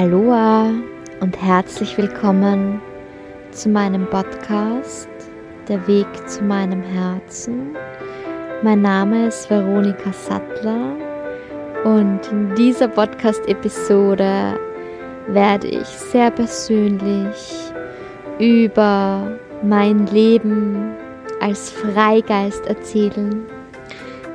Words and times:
Aloha 0.00 0.70
und 1.18 1.42
herzlich 1.42 1.98
willkommen 1.98 2.80
zu 3.50 3.68
meinem 3.68 4.08
Podcast 4.08 5.08
Der 5.66 5.84
Weg 5.88 6.06
zu 6.28 6.44
meinem 6.44 6.80
Herzen. 6.82 7.76
Mein 8.62 8.82
Name 8.82 9.26
ist 9.26 9.50
Veronika 9.50 10.12
Sattler 10.12 10.94
und 11.82 12.20
in 12.30 12.54
dieser 12.54 12.86
Podcast-Episode 12.86 14.56
werde 15.26 15.66
ich 15.66 15.88
sehr 15.88 16.30
persönlich 16.30 17.72
über 18.38 19.36
mein 19.64 20.06
Leben 20.06 20.94
als 21.40 21.72
Freigeist 21.72 22.64
erzählen. 22.68 23.44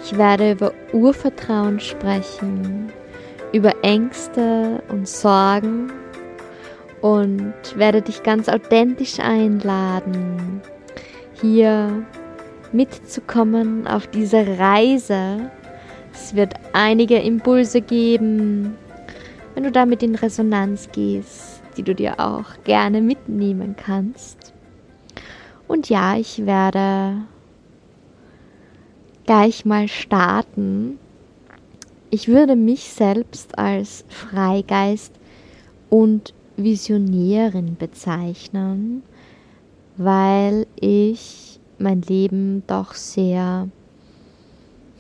Ich 0.04 0.18
werde 0.18 0.52
über 0.52 0.74
Urvertrauen 0.92 1.80
sprechen, 1.80 2.92
über 3.54 3.84
Ängste 3.84 4.84
und 4.90 5.08
Sorgen 5.08 5.92
und 7.02 7.54
werde 7.76 8.02
dich 8.02 8.24
ganz 8.24 8.50
authentisch 8.50 9.20
einladen, 9.20 10.62
hier 11.40 12.06
mitzukommen 12.72 13.88
auf 13.88 14.08
diese 14.08 14.58
Reise. 14.58 15.52
Es 16.14 16.36
wird 16.36 16.56
einige 16.74 17.20
Impulse 17.20 17.82
geben, 17.82 18.76
wenn 19.54 19.64
du 19.64 19.72
damit 19.72 20.02
in 20.02 20.16
Resonanz 20.16 20.90
gehst, 20.92 21.62
die 21.78 21.84
du 21.84 21.94
dir 21.94 22.20
auch 22.20 22.64
gerne 22.64 23.02
mitnehmen 23.02 23.76
kannst. 23.76 24.54
Und 25.68 25.90
ja, 25.90 26.18
ich 26.18 26.46
werde 26.46 27.18
gleich 29.26 29.64
mal 29.66 29.88
starten 29.88 31.00
ich 32.14 32.28
würde 32.28 32.56
mich 32.56 32.84
selbst 32.84 33.58
als 33.58 34.06
Freigeist 34.08 35.16
und 35.90 36.36
Visionärin 36.58 37.76
bezeichnen, 37.76 39.02
weil 39.98 40.68
ich 40.80 41.60
mein 41.80 42.04
Leben 42.04 42.62
doch 42.68 42.94
sehr 42.94 43.68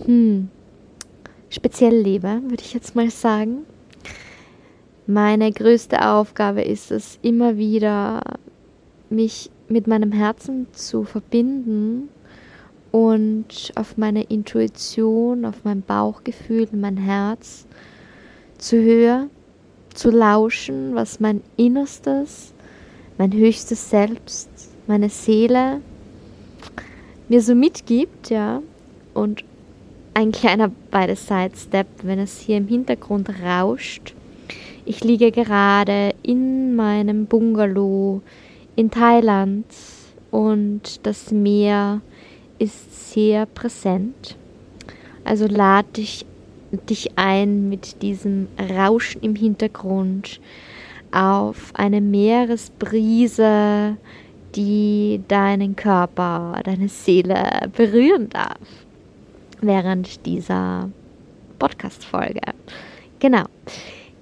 hm, 0.03 0.49
speziell 1.51 1.95
lebe, 1.95 2.41
würde 2.47 2.63
ich 2.63 2.73
jetzt 2.73 2.95
mal 2.95 3.11
sagen. 3.11 3.67
Meine 5.05 5.51
größte 5.51 6.09
Aufgabe 6.09 6.63
ist 6.63 6.89
es, 6.89 7.19
immer 7.21 7.57
wieder 7.57 8.23
mich 9.11 9.51
mit 9.67 9.85
meinem 9.85 10.13
Herzen 10.13 10.65
zu 10.71 11.03
verbinden 11.03 12.09
und 12.93 13.71
auf 13.73 13.97
meine 13.97 14.21
Intuition, 14.25 15.45
auf 15.45 15.63
mein 15.63 15.81
Bauchgefühl, 15.81 16.69
mein 16.73 16.97
Herz 16.97 17.65
zu 18.59 18.79
hören, 18.79 19.31
zu 19.95 20.11
lauschen, 20.11 20.93
was 20.93 21.19
mein 21.19 21.41
Innerstes, 21.57 22.53
mein 23.17 23.33
höchstes 23.33 23.89
Selbst, 23.89 24.47
meine 24.85 25.09
Seele 25.09 25.81
mir 27.29 27.41
so 27.41 27.55
mitgibt, 27.55 28.29
ja. 28.29 28.61
Und 29.15 29.43
ein 30.13 30.31
kleiner 30.31 30.69
beide 30.91 31.15
Sidestep, 31.15 31.87
wenn 32.03 32.19
es 32.19 32.41
hier 32.41 32.57
im 32.57 32.67
Hintergrund 32.67 33.27
rauscht. 33.43 34.13
Ich 34.85 35.03
liege 35.03 35.31
gerade 35.31 36.13
in 36.21 36.75
meinem 36.75 37.25
Bungalow 37.25 38.21
in 38.75 38.91
Thailand 38.91 39.65
und 40.29 40.99
das 41.07 41.31
Meer 41.31 42.01
ist 42.63 43.11
sehr 43.11 43.45
präsent. 43.45 44.37
Also 45.25 45.47
lade 45.47 45.99
ich 46.01 46.25
dich 46.89 47.17
ein 47.17 47.67
mit 47.69 48.01
diesem 48.01 48.47
Rauschen 48.57 49.21
im 49.21 49.35
Hintergrund 49.35 50.39
auf 51.11 51.71
eine 51.75 51.99
Meeresbrise, 51.99 53.97
die 54.55 55.21
deinen 55.27 55.75
Körper, 55.75 56.61
deine 56.63 56.87
Seele 56.87 57.69
berühren 57.75 58.29
darf 58.29 58.57
während 59.61 60.25
dieser 60.25 60.89
Podcast-Folge. 61.59 62.41
Genau. 63.19 63.43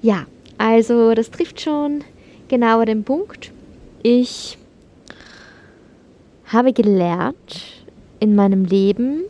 Ja, 0.01 0.25
also 0.57 1.13
das 1.13 1.29
trifft 1.29 1.61
schon 1.61 2.03
genauer 2.47 2.85
den 2.85 3.03
Punkt. 3.03 3.51
Ich 4.03 4.57
habe 6.45 6.73
gelernt, 6.73 7.80
in 8.21 8.35
meinem 8.35 8.63
Leben, 8.63 9.23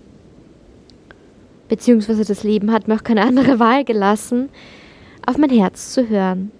beziehungsweise 1.70 2.26
das 2.26 2.44
Leben 2.44 2.72
hat 2.72 2.88
mir 2.88 2.96
auch 2.96 3.04
keine 3.04 3.24
andere 3.24 3.58
Wahl 3.60 3.84
gelassen, 3.84 4.50
auf 5.26 5.38
mein 5.38 5.50
Herz 5.50 5.94
zu 5.94 6.10
hören 6.10 6.52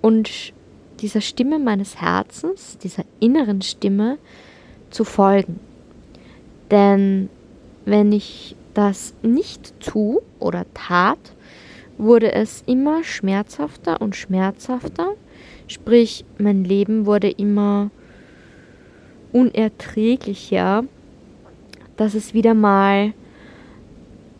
und 0.00 0.52
dieser 1.00 1.20
Stimme 1.20 1.58
meines 1.58 2.00
Herzens, 2.00 2.78
dieser 2.78 3.04
inneren 3.20 3.62
Stimme 3.62 4.18
zu 4.90 5.04
folgen. 5.04 5.60
Denn 6.70 7.28
wenn 7.84 8.10
ich 8.10 8.56
das 8.72 9.12
nicht 9.22 9.78
tue 9.80 10.22
oder 10.40 10.64
tat, 10.72 11.18
wurde 11.98 12.32
es 12.32 12.62
immer 12.66 13.04
schmerzhafter 13.04 14.00
und 14.00 14.16
schmerzhafter. 14.16 15.14
Sprich, 15.66 16.24
mein 16.38 16.64
Leben 16.64 17.04
wurde 17.06 17.30
immer 17.30 17.90
unerträglicher 19.32 20.84
dass 21.96 22.14
es 22.14 22.34
wieder 22.34 22.54
mal 22.54 23.12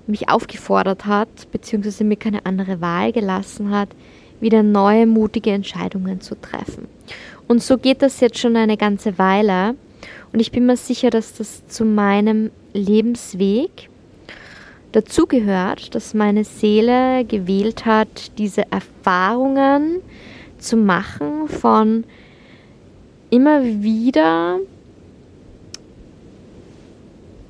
mich 0.06 0.28
aufgefordert 0.28 1.06
hat, 1.06 1.28
beziehungsweise 1.50 2.04
mir 2.04 2.16
keine 2.16 2.44
andere 2.44 2.80
Wahl 2.80 3.12
gelassen 3.12 3.70
hat, 3.70 3.88
wieder 4.40 4.62
neue 4.62 5.06
mutige 5.06 5.50
Entscheidungen 5.50 6.20
zu 6.20 6.38
treffen. 6.40 6.88
Und 7.48 7.62
so 7.62 7.78
geht 7.78 8.02
das 8.02 8.20
jetzt 8.20 8.38
schon 8.38 8.56
eine 8.56 8.76
ganze 8.76 9.18
Weile. 9.18 9.74
Und 10.32 10.40
ich 10.40 10.50
bin 10.50 10.66
mir 10.66 10.76
sicher, 10.76 11.10
dass 11.10 11.34
das 11.34 11.66
zu 11.68 11.84
meinem 11.84 12.50
Lebensweg 12.72 13.88
dazugehört, 14.92 15.94
dass 15.94 16.14
meine 16.14 16.44
Seele 16.44 17.24
gewählt 17.24 17.84
hat, 17.86 18.38
diese 18.38 18.70
Erfahrungen 18.70 20.00
zu 20.58 20.76
machen 20.76 21.48
von 21.48 22.04
immer 23.30 23.64
wieder 23.64 24.58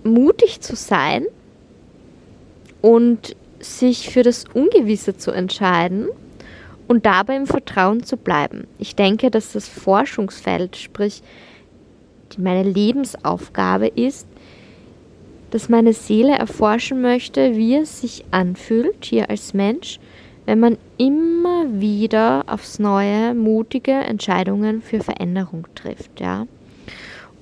mutig 0.05 0.61
zu 0.61 0.77
sein 0.77 1.27
und 2.83 3.35
sich 3.61 4.11
für 4.11 4.23
das 4.23 4.45
Ungewisse 4.53 5.17
zu 5.17 5.31
entscheiden 5.31 6.09
und 6.87 7.07
dabei 7.07 7.37
im 7.37 7.47
Vertrauen 7.47 8.03
zu 8.03 8.17
bleiben. 8.17 8.67
Ich 8.79 8.95
denke, 8.95 9.31
dass 9.31 9.53
das 9.53 9.69
Forschungsfeld, 9.69 10.77
sprich 10.77 11.23
meine 12.37 12.69
Lebensaufgabe 12.69 13.87
ist, 13.87 14.27
dass 15.51 15.69
meine 15.69 15.93
Seele 15.93 16.33
erforschen 16.33 17.01
möchte, 17.01 17.57
wie 17.57 17.77
es 17.77 18.01
sich 18.01 18.25
anfühlt 18.33 19.05
hier 19.05 19.31
als 19.31 19.55
Mensch, 19.55 20.01
wenn 20.47 20.59
man 20.59 20.77
immer 20.99 21.67
wieder 21.81 22.45
aufs 22.49 22.79
Neue 22.79 23.35
mutige 23.35 23.93
Entscheidungen 23.93 24.83
für 24.83 25.01
Veränderung 25.01 25.67
trifft, 25.75 26.21
ja. 26.21 26.47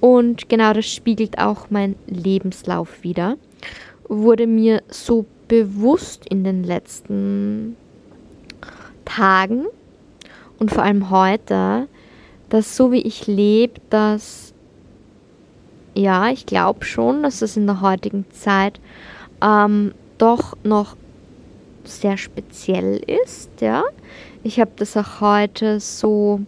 Und 0.03 0.49
genau 0.49 0.73
das 0.73 0.93
spiegelt 0.93 1.39
auch 1.39 1.71
mein 1.71 1.95
Lebenslauf 2.09 3.05
wieder. 3.05 3.37
Wurde 4.09 4.49
mir 4.49 4.83
so 4.89 5.27
bewusst 5.47 6.27
in 6.29 6.43
den 6.43 6.65
letzten 6.65 7.77
Tagen 9.05 9.67
und 10.59 10.73
vor 10.73 10.83
allem 10.83 11.09
heute, 11.11 11.87
dass 12.49 12.77
so 12.77 12.91
wie 12.91 13.03
ich 13.03 13.29
lebe, 13.29 13.81
dass 13.91 14.53
ja, 15.95 16.31
ich 16.31 16.47
glaube 16.47 16.85
schon, 16.85 17.23
dass 17.23 17.41
es 17.41 17.57
in 17.57 17.69
der 17.69 17.81
heutigen 17.81 18.25
Zeit 18.33 18.81
ähm, 19.41 19.95
doch 20.19 20.57
noch 20.65 20.97
sehr 21.85 22.17
speziell 22.17 23.01
ist, 23.25 23.51
ja. 23.61 23.85
Ich 24.43 24.59
habe 24.59 24.73
das 24.75 24.97
auch 24.97 25.21
heute 25.21 25.79
so 25.79 26.41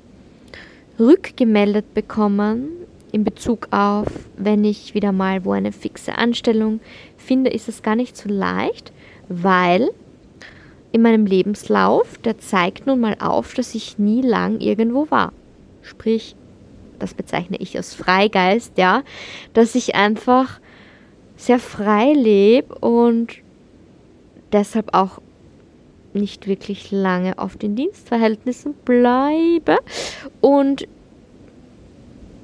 rückgemeldet 0.98 1.94
bekommen, 1.94 2.83
in 3.14 3.22
Bezug 3.22 3.68
auf, 3.70 4.08
wenn 4.36 4.64
ich 4.64 4.94
wieder 4.94 5.12
mal 5.12 5.44
wo 5.44 5.52
eine 5.52 5.70
fixe 5.70 6.18
Anstellung 6.18 6.80
finde, 7.16 7.50
ist 7.50 7.68
es 7.68 7.84
gar 7.84 7.94
nicht 7.94 8.16
so 8.16 8.28
leicht, 8.28 8.92
weil 9.28 9.88
in 10.90 11.00
meinem 11.02 11.24
Lebenslauf, 11.24 12.18
der 12.18 12.38
zeigt 12.38 12.88
nun 12.88 12.98
mal 12.98 13.16
auf, 13.20 13.54
dass 13.54 13.76
ich 13.76 14.00
nie 14.00 14.20
lang 14.20 14.58
irgendwo 14.58 15.08
war. 15.12 15.32
Sprich, 15.82 16.34
das 16.98 17.14
bezeichne 17.14 17.56
ich 17.58 17.76
als 17.76 17.94
Freigeist, 17.94 18.78
ja, 18.78 19.04
dass 19.52 19.76
ich 19.76 19.94
einfach 19.94 20.58
sehr 21.36 21.60
frei 21.60 22.12
lebe 22.14 22.74
und 22.74 23.28
deshalb 24.52 24.92
auch 24.92 25.20
nicht 26.14 26.48
wirklich 26.48 26.90
lange 26.90 27.38
auf 27.38 27.56
den 27.56 27.76
Dienstverhältnissen 27.76 28.74
bleibe 28.84 29.78
und 30.40 30.88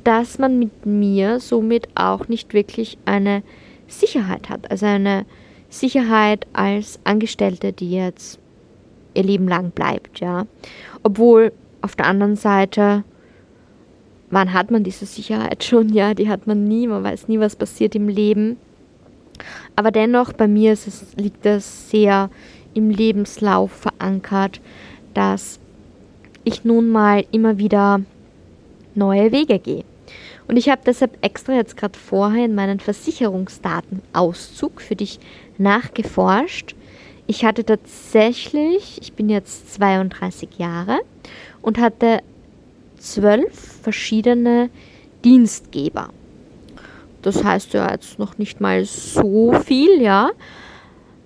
dass 0.05 0.39
man 0.39 0.59
mit 0.59 0.87
mir 0.87 1.41
somit 1.41 1.89
auch 1.95 2.29
nicht 2.29 2.55
wirklich 2.55 2.99
eine 3.05 3.43
Sicherheit 3.87 4.49
hat. 4.49 4.71
Also 4.71 4.87
eine 4.87 5.27
Sicherheit 5.69 6.47
als 6.53 7.01
Angestellte, 7.05 7.73
die 7.73 7.93
jetzt 7.93 8.39
ihr 9.15 9.25
Leben 9.25 9.49
lang 9.49 9.71
bleibt, 9.71 10.21
ja. 10.21 10.47
Obwohl 11.03 11.53
auf 11.81 11.97
der 11.97 12.07
anderen 12.07 12.37
Seite, 12.37 13.05
wann 14.31 14.53
hat 14.53 14.71
man 14.71 14.85
diese 14.85 15.07
Sicherheit 15.07 15.65
schon? 15.65 15.89
Ja, 15.89 16.15
die 16.15 16.29
hat 16.29 16.47
man 16.47 16.65
nie, 16.65 16.87
man 16.87 17.05
weiß 17.05 17.29
nie, 17.29 17.41
was 17.41 17.57
passiert 17.57 17.95
im 17.95 18.09
Leben. 18.09 18.57
Aber 19.77 19.91
dennoch, 19.91 20.33
bei 20.33 20.47
mir 20.47 20.73
es, 20.73 21.15
liegt 21.17 21.47
es 21.47 21.91
sehr 21.91 22.31
im 22.75 22.91
Lebenslauf 22.91 23.73
verankert, 23.73 24.61
dass 25.15 25.59
ich 26.45 26.65
nun 26.65 26.91
mal 26.91 27.25
immer 27.33 27.59
wieder 27.59 28.01
neue 28.95 29.33
Wege 29.33 29.59
gehe. 29.59 29.85
Und 30.51 30.57
ich 30.57 30.69
habe 30.69 30.81
deshalb 30.85 31.17
extra 31.25 31.53
jetzt 31.53 31.77
gerade 31.77 31.97
vorher 31.97 32.45
in 32.45 32.57
meinen 32.57 32.81
Versicherungsdatenauszug 32.81 34.81
für 34.81 34.97
dich 34.97 35.21
nachgeforscht. 35.59 36.75
Ich 37.29 37.45
hatte 37.45 37.65
tatsächlich, 37.65 38.99
ich 39.01 39.13
bin 39.13 39.29
jetzt 39.29 39.73
32 39.75 40.59
Jahre 40.59 41.03
und 41.63 41.79
hatte 41.79 42.19
zwölf 42.99 43.79
verschiedene 43.81 44.71
Dienstgeber. 45.25 46.09
Das 47.23 47.45
heißt 47.45 47.73
ja 47.75 47.89
jetzt 47.93 48.19
noch 48.19 48.37
nicht 48.37 48.61
mal 48.61 48.85
so 48.85 49.53
viel, 49.53 50.03
ja, 50.03 50.31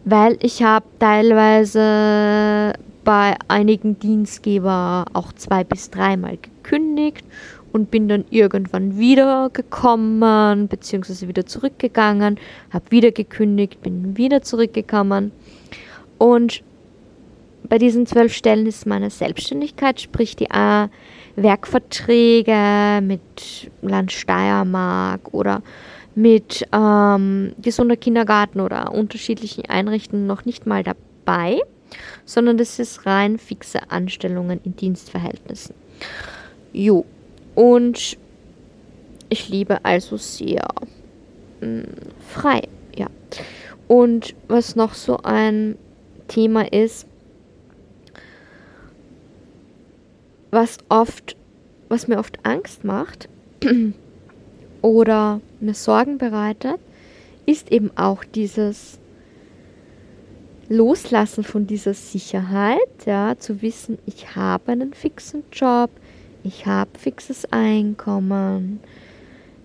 weil 0.04 0.36
ich 0.42 0.62
habe 0.62 0.84
teilweise 0.98 2.74
bei 3.04 3.36
einigen 3.48 3.98
Dienstgeber 3.98 5.06
auch 5.14 5.32
zwei 5.32 5.64
bis 5.64 5.88
dreimal 5.88 6.36
gekündigt 6.36 7.24
und 7.74 7.90
bin 7.90 8.06
dann 8.06 8.24
irgendwann 8.30 8.98
wieder 8.98 9.50
gekommen, 9.52 10.68
beziehungsweise 10.68 11.26
wieder 11.26 11.44
zurückgegangen, 11.44 12.38
habe 12.70 12.84
wieder 12.90 13.10
gekündigt, 13.10 13.82
bin 13.82 14.16
wieder 14.16 14.42
zurückgekommen. 14.42 15.32
Und 16.16 16.62
bei 17.68 17.78
diesen 17.78 18.06
zwölf 18.06 18.32
Stellen 18.32 18.66
ist 18.66 18.86
meine 18.86 19.10
Selbstständigkeit, 19.10 20.00
sprich 20.00 20.36
die 20.36 20.50
äh, 20.50 20.86
Werkverträge 21.34 23.00
mit 23.02 23.72
Land 23.82 24.12
Steiermark 24.12 25.34
oder 25.34 25.60
mit 26.14 26.64
ähm, 26.72 27.54
gesunder 27.60 27.96
Kindergarten 27.96 28.60
oder 28.60 28.92
unterschiedlichen 28.92 29.68
Einrichtungen 29.68 30.28
noch 30.28 30.44
nicht 30.44 30.64
mal 30.64 30.84
dabei, 30.84 31.58
sondern 32.24 32.56
das 32.56 32.78
ist 32.78 33.04
rein 33.04 33.36
fixe 33.36 33.90
Anstellungen 33.90 34.60
in 34.62 34.76
Dienstverhältnissen. 34.76 35.74
Jo, 36.72 37.04
und 37.54 38.16
ich 39.28 39.48
liebe 39.48 39.84
also 39.84 40.16
sehr 40.16 40.66
mh, 41.60 41.66
mm, 41.66 41.84
frei, 42.20 42.62
ja. 42.96 43.08
Und 43.88 44.34
was 44.48 44.76
noch 44.76 44.94
so 44.94 45.18
ein 45.22 45.76
Thema 46.28 46.72
ist, 46.72 47.06
was 50.50 50.78
oft, 50.88 51.36
was 51.88 52.08
mir 52.08 52.18
oft 52.18 52.38
Angst 52.44 52.84
macht 52.84 53.28
oder 54.82 55.40
mir 55.60 55.74
Sorgen 55.74 56.18
bereitet, 56.18 56.78
ist 57.46 57.70
eben 57.72 57.90
auch 57.96 58.24
dieses 58.24 58.98
Loslassen 60.68 61.44
von 61.44 61.66
dieser 61.66 61.92
Sicherheit, 61.92 63.04
ja, 63.04 63.36
zu 63.38 63.60
wissen, 63.60 63.98
ich 64.06 64.34
habe 64.34 64.72
einen 64.72 64.94
fixen 64.94 65.42
Job, 65.52 65.90
ich 66.44 66.66
habe 66.66 66.90
fixes 66.98 67.50
Einkommen, 67.50 68.80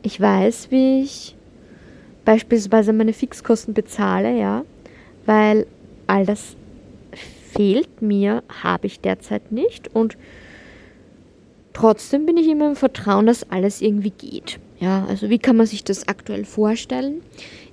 ich 0.02 0.20
weiß, 0.20 0.72
wie 0.72 1.04
ich 1.04 1.36
beispielsweise 2.24 2.94
meine 2.94 3.14
Fixkosten 3.14 3.74
bezahle, 3.74 4.38
ja, 4.38 4.64
weil 5.26 5.68
all 6.08 6.26
das 6.26 6.56
fehlt 7.52 8.02
mir, 8.02 8.44
habe 8.64 8.88
ich 8.88 9.02
derzeit 9.02 9.52
nicht 9.52 9.94
und 9.94 10.18
trotzdem 11.74 12.26
bin 12.26 12.38
ich 12.38 12.48
immer 12.48 12.70
im 12.70 12.76
Vertrauen, 12.76 13.25
dass 13.25 13.52
alles 13.52 13.82
irgendwie 13.82 14.12
geht. 14.12 14.60
Ja, 14.80 15.06
also 15.10 15.30
wie 15.30 15.40
kann 15.40 15.58
man 15.58 15.66
sich 15.66 15.84
das 15.84 16.08
aktuell 16.08 16.46
vorstellen? 16.46 17.22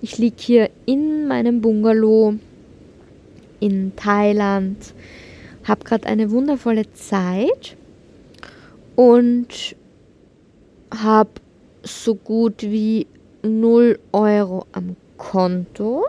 Ich 0.03 0.19
liege 0.19 0.37
hier 0.39 0.71
in 0.87 1.29
meinem 1.29 1.61
Bungalow 1.61 2.35
in 3.61 3.95
Thailand, 3.95 4.77
habe 5.65 5.85
gerade 5.85 6.07
eine 6.07 6.33
wundervolle 6.33 6.93
Zeit 6.95 7.77
und 8.97 9.77
habe 10.93 11.31
so 11.83 12.15
gut 12.15 12.63
wie 12.63 13.07
0 13.43 13.99
Euro 14.13 14.67
am 14.73 14.97
Konto. 15.17 16.05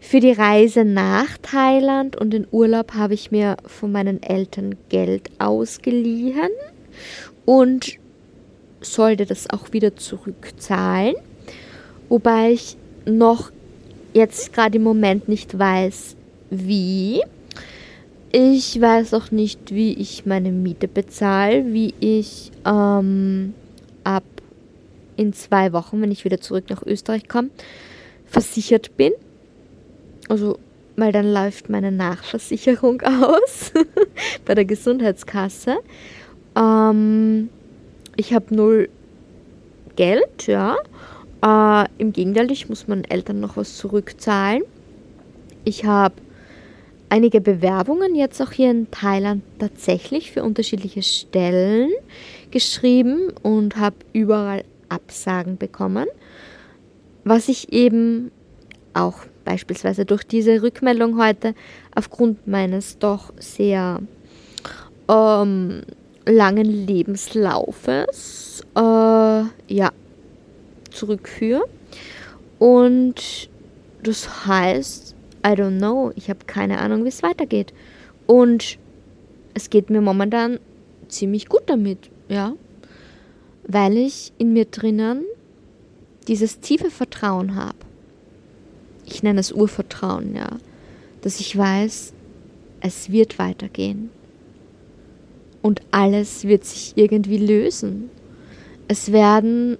Für 0.00 0.18
die 0.18 0.32
Reise 0.32 0.84
nach 0.84 1.38
Thailand 1.40 2.16
und 2.16 2.30
den 2.30 2.46
Urlaub 2.50 2.94
habe 2.94 3.14
ich 3.14 3.30
mir 3.30 3.56
von 3.64 3.92
meinen 3.92 4.20
Eltern 4.22 4.74
Geld 4.88 5.30
ausgeliehen 5.38 6.50
und 7.44 7.98
sollte 8.80 9.26
das 9.26 9.48
auch 9.48 9.72
wieder 9.72 9.94
zurückzahlen. 9.94 11.14
Wobei 12.08 12.52
ich 12.52 12.76
noch 13.06 13.52
jetzt 14.12 14.52
gerade 14.52 14.76
im 14.76 14.82
Moment 14.82 15.28
nicht 15.28 15.56
weiß, 15.56 16.16
wie. 16.50 17.22
Ich 18.34 18.80
weiß 18.80 19.12
auch 19.12 19.30
nicht, 19.30 19.74
wie 19.74 19.92
ich 19.92 20.24
meine 20.24 20.52
Miete 20.52 20.88
bezahle, 20.88 21.70
wie 21.74 21.92
ich 22.00 22.50
ähm, 22.64 23.52
ab 24.04 24.24
in 25.18 25.34
zwei 25.34 25.74
Wochen, 25.74 26.00
wenn 26.00 26.10
ich 26.10 26.24
wieder 26.24 26.40
zurück 26.40 26.64
nach 26.70 26.82
Österreich 26.82 27.28
komme, 27.28 27.50
versichert 28.24 28.96
bin. 28.96 29.12
Also, 30.30 30.58
weil 30.96 31.12
dann 31.12 31.30
läuft 31.30 31.68
meine 31.68 31.92
Nachversicherung 31.92 33.02
aus 33.02 33.72
bei 34.46 34.54
der 34.54 34.64
Gesundheitskasse. 34.64 35.76
Ähm, 36.56 37.50
ich 38.16 38.32
habe 38.32 38.54
null 38.54 38.88
Geld, 39.96 40.46
ja. 40.46 40.76
Äh, 41.44 41.86
Im 41.98 42.14
Gegenteil, 42.14 42.50
ich 42.50 42.70
muss 42.70 42.88
meinen 42.88 43.04
Eltern 43.04 43.40
noch 43.40 43.58
was 43.58 43.76
zurückzahlen. 43.76 44.62
Ich 45.64 45.84
habe 45.84 46.14
einige 47.12 47.42
Bewerbungen 47.42 48.14
jetzt 48.14 48.40
auch 48.40 48.52
hier 48.52 48.70
in 48.70 48.90
Thailand 48.90 49.42
tatsächlich 49.58 50.32
für 50.32 50.42
unterschiedliche 50.42 51.02
Stellen 51.02 51.90
geschrieben 52.50 53.30
und 53.42 53.76
habe 53.76 53.96
überall 54.14 54.64
Absagen 54.88 55.58
bekommen. 55.58 56.06
Was 57.24 57.50
ich 57.50 57.70
eben 57.70 58.30
auch 58.94 59.26
beispielsweise 59.44 60.06
durch 60.06 60.24
diese 60.24 60.62
Rückmeldung 60.62 61.22
heute 61.22 61.54
aufgrund 61.94 62.46
meines 62.46 62.98
doch 62.98 63.30
sehr 63.38 64.00
ähm, 65.06 65.82
langen 66.24 66.86
Lebenslaufes 66.86 68.62
äh, 68.74 68.80
ja, 68.80 69.90
zurückführe. 70.90 71.64
Und 72.58 73.50
das 74.02 74.46
heißt, 74.46 75.11
I 75.44 75.50
don't 75.50 75.78
know. 75.78 76.12
Ich 76.14 76.30
habe 76.30 76.44
keine 76.46 76.78
Ahnung, 76.78 77.04
wie 77.04 77.08
es 77.08 77.22
weitergeht. 77.22 77.72
Und 78.26 78.78
es 79.54 79.70
geht 79.70 79.90
mir 79.90 80.00
momentan 80.00 80.58
ziemlich 81.08 81.48
gut 81.48 81.62
damit, 81.66 82.10
ja. 82.28 82.54
Weil 83.66 83.96
ich 83.96 84.32
in 84.38 84.52
mir 84.52 84.64
drinnen 84.64 85.24
dieses 86.28 86.60
tiefe 86.60 86.90
Vertrauen 86.90 87.54
habe. 87.54 87.76
Ich 89.06 89.22
nenne 89.22 89.40
es 89.40 89.52
Urvertrauen, 89.52 90.34
ja. 90.34 90.58
Dass 91.22 91.40
ich 91.40 91.56
weiß, 91.56 92.12
es 92.80 93.10
wird 93.10 93.38
weitergehen. 93.38 94.10
Und 95.60 95.80
alles 95.92 96.44
wird 96.44 96.64
sich 96.64 96.92
irgendwie 96.96 97.38
lösen. 97.38 98.10
Es 98.88 99.12
werden 99.12 99.78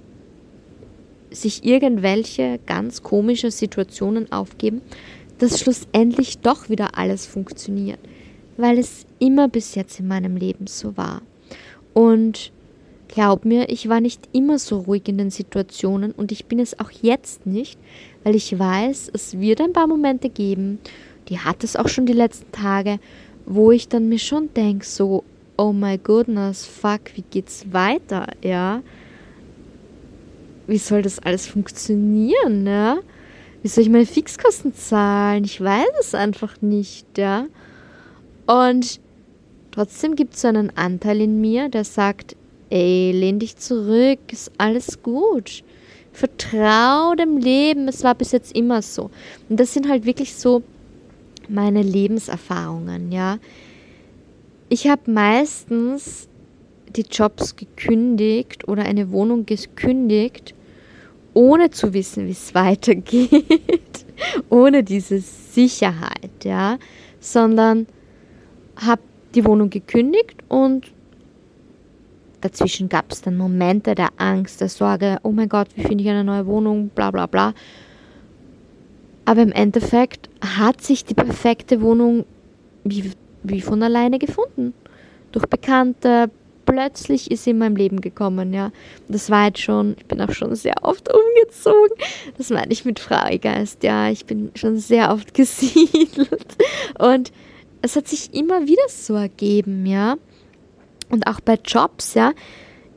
sich 1.31 1.65
irgendwelche 1.65 2.61
ganz 2.67 3.03
komische 3.03 3.51
Situationen 3.51 4.31
aufgeben, 4.31 4.83
dass 5.43 5.59
schlussendlich 5.59 6.39
doch 6.39 6.69
wieder 6.69 6.97
alles 6.97 7.27
funktioniert, 7.27 7.99
weil 8.57 8.79
es 8.79 9.07
immer 9.19 9.49
bis 9.49 9.75
jetzt 9.75 9.99
in 9.99 10.07
meinem 10.07 10.37
Leben 10.37 10.69
so 10.69 10.97
war. 10.97 11.21
Und 11.95 12.53
glaub 13.09 13.45
mir, 13.45 13.69
ich 13.69 13.89
war 13.89 14.01
nicht 14.01 14.29
immer 14.33 14.61
so 14.61 14.79
ruhig 14.79 15.09
in 15.09 15.19
den 15.19 15.31
Situationen 15.31 16.13
und 16.13 16.31
ich 16.31 16.47
bin 16.47 16.61
es 16.61 16.79
auch 16.79 16.93
jetzt 16.93 17.45
nicht, 17.45 17.77
weil 18.23 18.37
ich 18.37 18.57
weiß, 18.57 19.11
es 19.13 19.41
wird 19.41 19.61
ein 19.61 19.73
paar 19.73 19.89
Momente 19.89 20.29
geben, 20.29 20.79
die 21.29 21.41
hat 21.41 21.65
es 21.65 21.75
auch 21.75 21.89
schon 21.89 22.07
die 22.07 22.13
letzten 22.13 22.53
Tage, 22.53 23.01
wo 23.45 23.73
ich 23.73 23.89
dann 23.89 24.09
mir 24.09 24.21
schon 24.21 24.55
denke, 24.55 24.87
so, 24.87 25.25
oh 25.57 25.73
my 25.73 25.99
goodness, 25.99 26.65
fuck, 26.65 27.01
wie 27.17 27.25
geht's 27.31 27.67
weiter, 27.73 28.29
ja? 28.43 28.81
Wie 30.69 30.79
soll 30.79 31.03
das 31.03 31.19
alles 31.19 31.49
funktionieren, 31.49 32.65
ja? 32.65 32.99
Wie 33.63 33.69
soll 33.69 33.85
ich 33.85 33.91
meine 33.91 34.07
Fixkosten 34.07 34.75
zahlen? 34.75 35.45
Ich 35.45 35.61
weiß 35.61 35.91
es 36.01 36.15
einfach 36.15 36.61
nicht, 36.61 37.17
ja. 37.17 37.47
Und 38.47 39.01
trotzdem 39.71 40.17
gibt 40.17 40.35
es 40.35 40.43
so 40.43 40.49
einen 40.49 40.77
Anteil 40.77 41.21
in 41.21 41.41
mir, 41.41 41.69
der 41.69 41.85
sagt, 41.85 42.37
ey, 42.71 43.13
lehn 43.13 43.39
dich 43.39 43.57
zurück, 43.57 44.19
ist 44.33 44.51
alles 44.59 45.03
gut. 45.03 45.63
Vertrau 46.13 47.15
dem 47.15 47.39
Leben, 47.39 47.89
es 47.89 48.03
war 48.03 48.15
bis 48.15 48.33
jetzt 48.33 48.55
immer 48.55 48.83
so. 48.83 49.11
Und 49.49 49.61
das 49.61 49.73
sind 49.73 49.89
halt 49.89 50.05
wirklich 50.05 50.35
so 50.35 50.63
meine 51.49 51.83
Lebenserfahrungen, 51.83 53.13
ja. 53.13 53.39
ich 54.69 54.89
habe 54.89 55.11
meistens 55.11 56.29
die 56.97 57.03
Jobs 57.03 57.57
gekündigt 57.57 58.69
oder 58.69 58.85
eine 58.85 59.11
Wohnung 59.13 59.45
gekündigt, 59.45 60.55
ohne 61.35 61.71
zu 61.71 61.93
wissen, 61.93 62.27
wie 62.27 62.33
es 62.33 62.55
weitergeht, 62.55 64.05
ohne 64.49 64.83
diese 64.83 65.21
Sicherheit, 65.21 66.45
ja, 66.45 66.79
sondern 67.21 67.87
habe 68.77 69.03
die 69.35 69.45
Wohnung 69.45 69.71
gekündigt 69.71 70.37
und 70.49 70.93
dazwischen 72.41 72.89
gab 72.89 73.11
es 73.11 73.23
dann 73.23 73.37
Momente 73.37 73.95
der 73.95 74.11
Angst, 74.17 74.61
der 74.61 74.69
Sorge, 74.69 75.19
oh 75.23 75.31
mein 75.31 75.49
Gott, 75.49 75.69
wie 75.75 75.83
finde 75.83 76.05
ich 76.05 76.11
eine 76.11 76.25
neue 76.25 76.47
Wohnung, 76.47 76.89
bla 76.89 77.11
bla 77.11 77.27
bla. 77.27 77.55
Aber 79.25 79.43
im 79.43 79.53
Endeffekt 79.53 80.29
hat 80.41 80.81
sich 80.81 81.05
die 81.05 81.15
perfekte 81.15 81.81
Wohnung 81.81 82.25
wie, 82.85 83.13
wie 83.45 83.61
von 83.61 83.83
alleine 83.83 84.19
gefunden. 84.19 84.75
Durch 85.31 85.47
Bekannte, 85.47 86.31
plötzlich 86.65 87.31
ist 87.31 87.45
sie 87.45 87.51
in 87.51 87.59
meinem 87.59 87.77
Leben 87.77 88.01
gekommen, 88.01 88.53
ja. 88.53 88.73
Das 89.09 89.31
war 89.31 89.47
jetzt 89.47 89.61
schon, 89.61 89.97
ich 89.99 90.07
bin 90.07 90.21
auch 90.21 90.33
schon 90.33 90.55
sehr 90.55 90.77
oft 90.83 91.09
umgezogen. 91.13 91.97
Das 92.39 92.51
meine 92.51 92.73
ich 92.73 92.85
mit 92.85 93.01
Freigeist, 93.01 93.83
ja. 93.83 94.11
Ich 94.11 94.27
bin 94.27 94.51
schon 94.55 94.79
sehr 94.79 95.13
oft 95.13 95.35
gesiedelt. 95.35 96.57
Und 96.99 97.33
es 97.83 97.97
hat 97.97 98.09
sich 98.09 98.35
immer 98.35 98.67
wieder 98.67 98.89
so 98.89 99.15
ergeben, 99.15 99.87
ja. 99.87 100.17
Und 101.11 101.27
auch 101.27 101.41
bei 101.41 101.59
Jobs, 101.65 102.15
ja. 102.15 102.33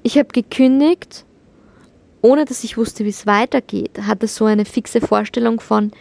Ich 0.04 0.18
habe 0.18 0.28
gekündigt, 0.30 1.26
ohne 2.22 2.46
dass 2.46 2.64
ich 2.64 2.78
wusste, 2.78 3.06
wie 3.06 3.10
es 3.10 3.28
weitergeht. 3.28 4.00
Hatte 4.02 4.28
so 4.28 4.46
eine 4.46 4.66
fixe 4.66 5.02
Vorstellung 5.02 5.60
von, 5.60 5.92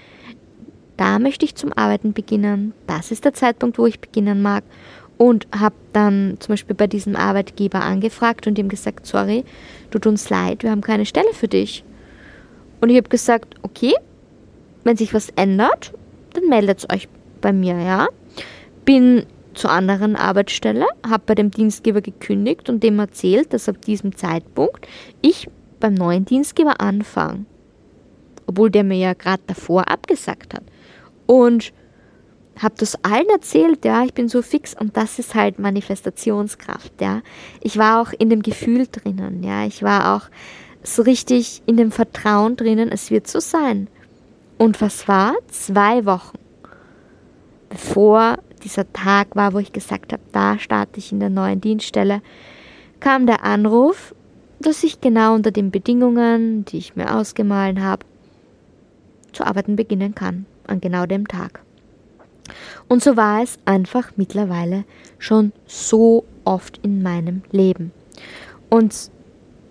da 0.97 1.19
möchte 1.19 1.45
ich 1.45 1.55
zum 1.55 1.73
Arbeiten 1.73 2.13
beginnen. 2.13 2.73
Das 2.87 3.11
ist 3.11 3.25
der 3.25 3.35
Zeitpunkt, 3.35 3.79
wo 3.79 3.87
ich 3.87 4.01
beginnen 4.01 4.43
mag 4.43 4.63
und 5.17 5.47
habe 5.57 5.75
dann 5.93 6.37
zum 6.41 6.53
Beispiel 6.53 6.75
bei 6.75 6.87
diesem 6.87 7.17
Arbeitgeber 7.17 7.81
angefragt 7.83 8.47
und 8.47 8.59
ihm 8.59 8.69
gesagt, 8.69 9.07
sorry, 9.07 9.45
tut 9.91 10.07
uns 10.07 10.29
leid, 10.31 10.63
wir 10.63 10.71
haben 10.71 10.81
keine 10.81 11.07
Stelle 11.07 11.33
für 11.33 11.49
dich. 11.49 11.85
Und 12.81 12.91
ich 12.91 12.97
habe 12.97 13.09
gesagt, 13.09 13.55
okay, 13.63 13.95
wenn 14.83 14.97
sich 14.97 15.15
was 15.15 15.31
ändert, 15.37 15.93
dann 16.35 16.49
meldet 16.49 16.93
euch 16.93 17.09
bei 17.41 17.53
mir, 17.53 17.79
ja. 17.79 18.09
Bin 18.85 19.25
zur 19.55 19.71
anderen 19.71 20.17
Arbeitsstelle, 20.17 20.87
habe 21.09 21.23
bei 21.27 21.35
dem 21.35 21.51
Dienstgeber 21.51 22.01
gekündigt 22.01 22.69
und 22.69 22.83
dem 22.83 22.99
erzählt, 22.99 23.53
dass 23.53 23.69
ab 23.69 23.81
diesem 23.81 24.17
Zeitpunkt 24.17 24.87
ich 25.23 25.49
beim 25.81 25.95
neuen 25.95 26.25
Dienstgeber 26.25 26.81
anfange. 26.81 27.47
Obwohl 28.47 28.71
der 28.71 28.85
mir 28.85 28.99
ja 28.99 29.15
gerade 29.15 29.43
davor 29.47 29.89
abgesagt 29.89 30.55
hat. 30.55 30.65
Und 31.27 31.73
habe 32.59 32.75
das 32.79 32.97
allen 33.05 33.29
erzählt, 33.31 33.85
ja, 33.85 34.05
ich 34.05 34.15
bin 34.15 34.29
so 34.29 34.43
fix 34.43 34.75
und 34.79 34.97
das 34.97 35.19
ist 35.19 35.35
halt 35.35 35.59
Manifestationskraft, 35.59 37.01
ja. 37.01 37.23
Ich 37.61 37.79
war 37.79 38.01
auch 38.01 38.13
in 38.13 38.31
dem 38.31 38.43
Gefühl 38.43 38.87
drinnen, 38.91 39.43
ja, 39.43 39.67
ich 39.67 39.83
war 39.83 40.17
auch 40.17 40.29
so 40.83 41.03
richtig 41.03 41.63
in 41.67 41.77
dem 41.77 41.91
Vertrauen 41.91 42.57
drinnen, 42.57 42.91
es 42.91 43.11
wird 43.11 43.27
so 43.27 43.41
sein. 43.41 43.89
Und 44.59 44.81
was 44.81 45.09
war? 45.09 45.35
Zwei 45.49 46.05
Wochen 46.05 46.39
bevor 47.75 48.39
dieser 48.63 48.91
Tag 48.93 49.35
war, 49.35 49.53
wo 49.53 49.59
ich 49.59 49.73
gesagt 49.73 50.13
habe, 50.13 50.23
da 50.31 50.61
starte 50.61 51.01
ich 51.01 51.11
in 51.11 51.19
der 51.19 51.29
neuen 51.29 51.61
Dienststelle, 51.61 52.23
kam 53.01 53.27
der 53.27 53.43
Anruf, 53.43 54.15
dass 54.61 54.85
ich 54.85 55.01
genau 55.01 55.35
unter 55.35 55.51
den 55.51 55.73
Bedingungen, 55.73 56.65
die 56.67 56.79
ich 56.79 56.95
mir 56.95 57.17
ausgemahlen 57.17 57.83
habe, 57.83 58.07
zu 59.33 59.45
arbeiten 59.45 59.75
beginnen 59.75 60.15
kann, 60.15 60.47
an 60.69 60.81
genau 60.81 61.05
dem 61.05 61.27
Tag. 61.27 61.64
Und 62.89 63.03
so 63.03 63.17
war 63.17 63.43
es 63.43 63.59
einfach 63.65 64.13
mittlerweile 64.17 64.85
schon 65.19 65.53
so 65.67 66.25
oft 66.45 66.79
in 66.83 67.03
meinem 67.03 67.43
Leben. 67.51 67.93
Und 68.69 69.11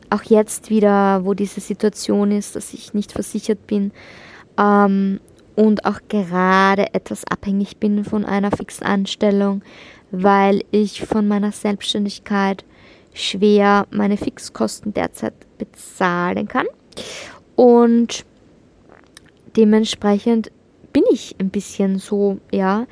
auch 0.09 0.23
jetzt 0.23 0.69
wieder, 0.69 1.25
wo 1.25 1.33
diese 1.33 1.59
Situation 1.59 2.31
ist, 2.31 2.55
dass 2.55 2.73
ich 2.73 2.93
nicht 2.93 3.11
versichert 3.11 3.65
bin 3.67 3.91
ähm, 4.57 5.19
und 5.55 5.85
auch 5.85 5.99
gerade 6.07 6.93
etwas 6.93 7.25
abhängig 7.25 7.77
bin 7.77 8.03
von 8.05 8.25
einer 8.25 8.51
fixen 8.51 8.85
Anstellung, 8.85 9.61
weil 10.11 10.63
ich 10.71 11.03
von 11.03 11.27
meiner 11.27 11.51
Selbstständigkeit 11.51 12.63
schwer 13.13 13.87
meine 13.91 14.17
Fixkosten 14.17 14.93
derzeit 14.93 15.33
bezahlen 15.57 16.47
kann. 16.47 16.67
Und 17.55 18.25
dementsprechend 19.55 20.51
bin 20.93 21.03
ich 21.11 21.35
ein 21.39 21.49
bisschen 21.49 21.99
so, 21.99 22.37
ja, 22.51 22.85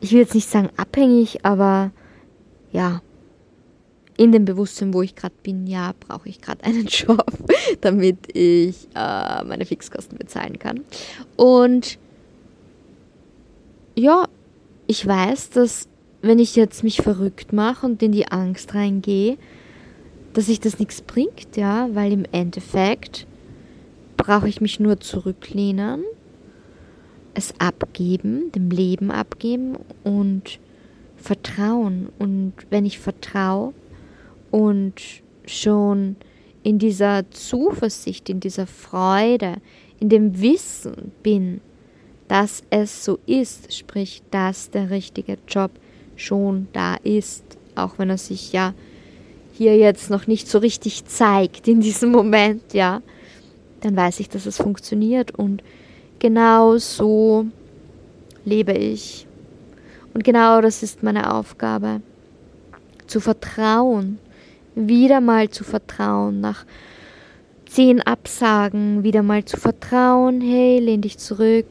ich 0.00 0.12
will 0.12 0.20
jetzt 0.20 0.34
nicht 0.34 0.48
sagen 0.48 0.70
abhängig, 0.76 1.44
aber 1.44 1.92
ja, 2.72 3.02
in 4.16 4.32
dem 4.32 4.44
Bewusstsein, 4.44 4.92
wo 4.92 5.02
ich 5.02 5.14
gerade 5.14 5.34
bin, 5.42 5.66
ja, 5.66 5.92
brauche 6.00 6.28
ich 6.28 6.40
gerade 6.40 6.64
einen 6.64 6.86
Job, 6.88 7.24
damit 7.80 8.34
ich 8.36 8.88
äh, 8.94 9.44
meine 9.44 9.64
Fixkosten 9.64 10.18
bezahlen 10.18 10.58
kann. 10.58 10.80
Und 11.36 11.98
ja, 13.94 14.26
ich 14.86 15.06
weiß, 15.06 15.50
dass 15.50 15.88
wenn 16.20 16.40
ich 16.40 16.56
jetzt 16.56 16.82
mich 16.82 17.00
verrückt 17.00 17.52
mache 17.52 17.86
und 17.86 18.02
in 18.02 18.10
die 18.10 18.26
Angst 18.26 18.74
reingehe, 18.74 19.38
dass 20.32 20.46
sich 20.46 20.58
das 20.58 20.78
nichts 20.78 21.00
bringt, 21.00 21.56
ja, 21.56 21.88
weil 21.92 22.12
im 22.12 22.24
Endeffekt 22.32 23.26
brauche 24.16 24.48
ich 24.48 24.60
mich 24.60 24.80
nur 24.80 24.98
zurücklehnen 24.98 26.04
es 27.38 27.54
abgeben, 27.58 28.52
dem 28.52 28.70
Leben 28.70 29.10
abgeben 29.10 29.76
und 30.04 30.58
vertrauen. 31.16 32.08
Und 32.18 32.52
wenn 32.68 32.84
ich 32.84 32.98
vertraue 32.98 33.72
und 34.50 34.94
schon 35.46 36.16
in 36.62 36.78
dieser 36.78 37.30
Zuversicht, 37.30 38.28
in 38.28 38.40
dieser 38.40 38.66
Freude, 38.66 39.54
in 40.00 40.08
dem 40.08 40.40
Wissen 40.40 41.12
bin, 41.22 41.60
dass 42.26 42.62
es 42.70 43.04
so 43.04 43.18
ist, 43.26 43.72
sprich, 43.72 44.22
dass 44.30 44.70
der 44.70 44.90
richtige 44.90 45.38
Job 45.48 45.70
schon 46.16 46.68
da 46.72 46.96
ist, 46.96 47.44
auch 47.74 47.98
wenn 47.98 48.10
er 48.10 48.18
sich 48.18 48.52
ja 48.52 48.74
hier 49.54 49.76
jetzt 49.76 50.10
noch 50.10 50.26
nicht 50.26 50.48
so 50.48 50.58
richtig 50.58 51.06
zeigt 51.06 51.68
in 51.68 51.80
diesem 51.80 52.10
Moment, 52.10 52.74
ja, 52.74 53.02
dann 53.80 53.96
weiß 53.96 54.20
ich, 54.20 54.28
dass 54.28 54.44
es 54.44 54.56
funktioniert 54.56 55.30
und 55.30 55.62
Genau 56.20 56.78
so 56.78 57.46
lebe 58.44 58.72
ich. 58.72 59.26
Und 60.14 60.24
genau 60.24 60.60
das 60.60 60.82
ist 60.82 61.04
meine 61.04 61.32
Aufgabe. 61.32 62.00
Zu 63.06 63.20
vertrauen. 63.20 64.18
Wieder 64.74 65.20
mal 65.20 65.48
zu 65.48 65.62
vertrauen. 65.62 66.40
Nach 66.40 66.64
zehn 67.66 68.02
Absagen 68.02 69.04
wieder 69.04 69.22
mal 69.22 69.44
zu 69.44 69.58
vertrauen. 69.58 70.40
Hey, 70.40 70.80
lehn 70.80 71.02
dich 71.02 71.18
zurück. 71.18 71.66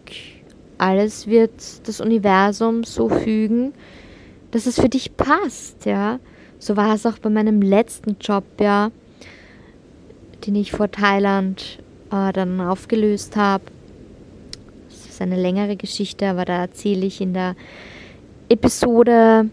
Alles 0.77 1.27
wird 1.27 1.51
das 1.85 1.99
Universum 1.99 2.85
so 2.85 3.09
fügen, 3.09 3.73
dass 4.51 4.65
es 4.65 4.79
für 4.79 4.89
dich 4.89 5.17
passt, 5.17 5.85
ja. 5.85 6.19
So 6.59 6.77
war 6.77 6.95
es 6.95 7.05
auch 7.05 7.17
bei 7.17 7.29
meinem 7.29 7.61
letzten 7.61 8.15
Job, 8.21 8.45
ja, 8.61 8.91
den 10.45 10.55
ich 10.55 10.71
vor 10.71 10.89
Thailand 10.89 11.79
äh, 12.11 12.31
dann 12.31 12.61
aufgelöst 12.61 13.35
habe 13.35 13.63
ist 15.17 15.21
eine 15.23 15.41
längere 15.41 15.75
Geschichte, 15.75 16.27
aber 16.27 16.45
da 16.45 16.61
erzähle 16.61 17.07
ich 17.07 17.21
in 17.21 17.33
der 17.33 17.55
Episode 18.49 19.49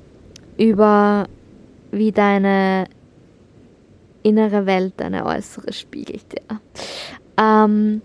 über, 0.58 1.26
wie 1.90 2.12
deine 2.12 2.84
innere 4.22 4.66
Welt 4.66 4.92
deine 4.98 5.24
äußere 5.24 5.72
spiegelt. 5.72 6.26
Ja. 7.38 7.64
Ähm, 7.64 8.02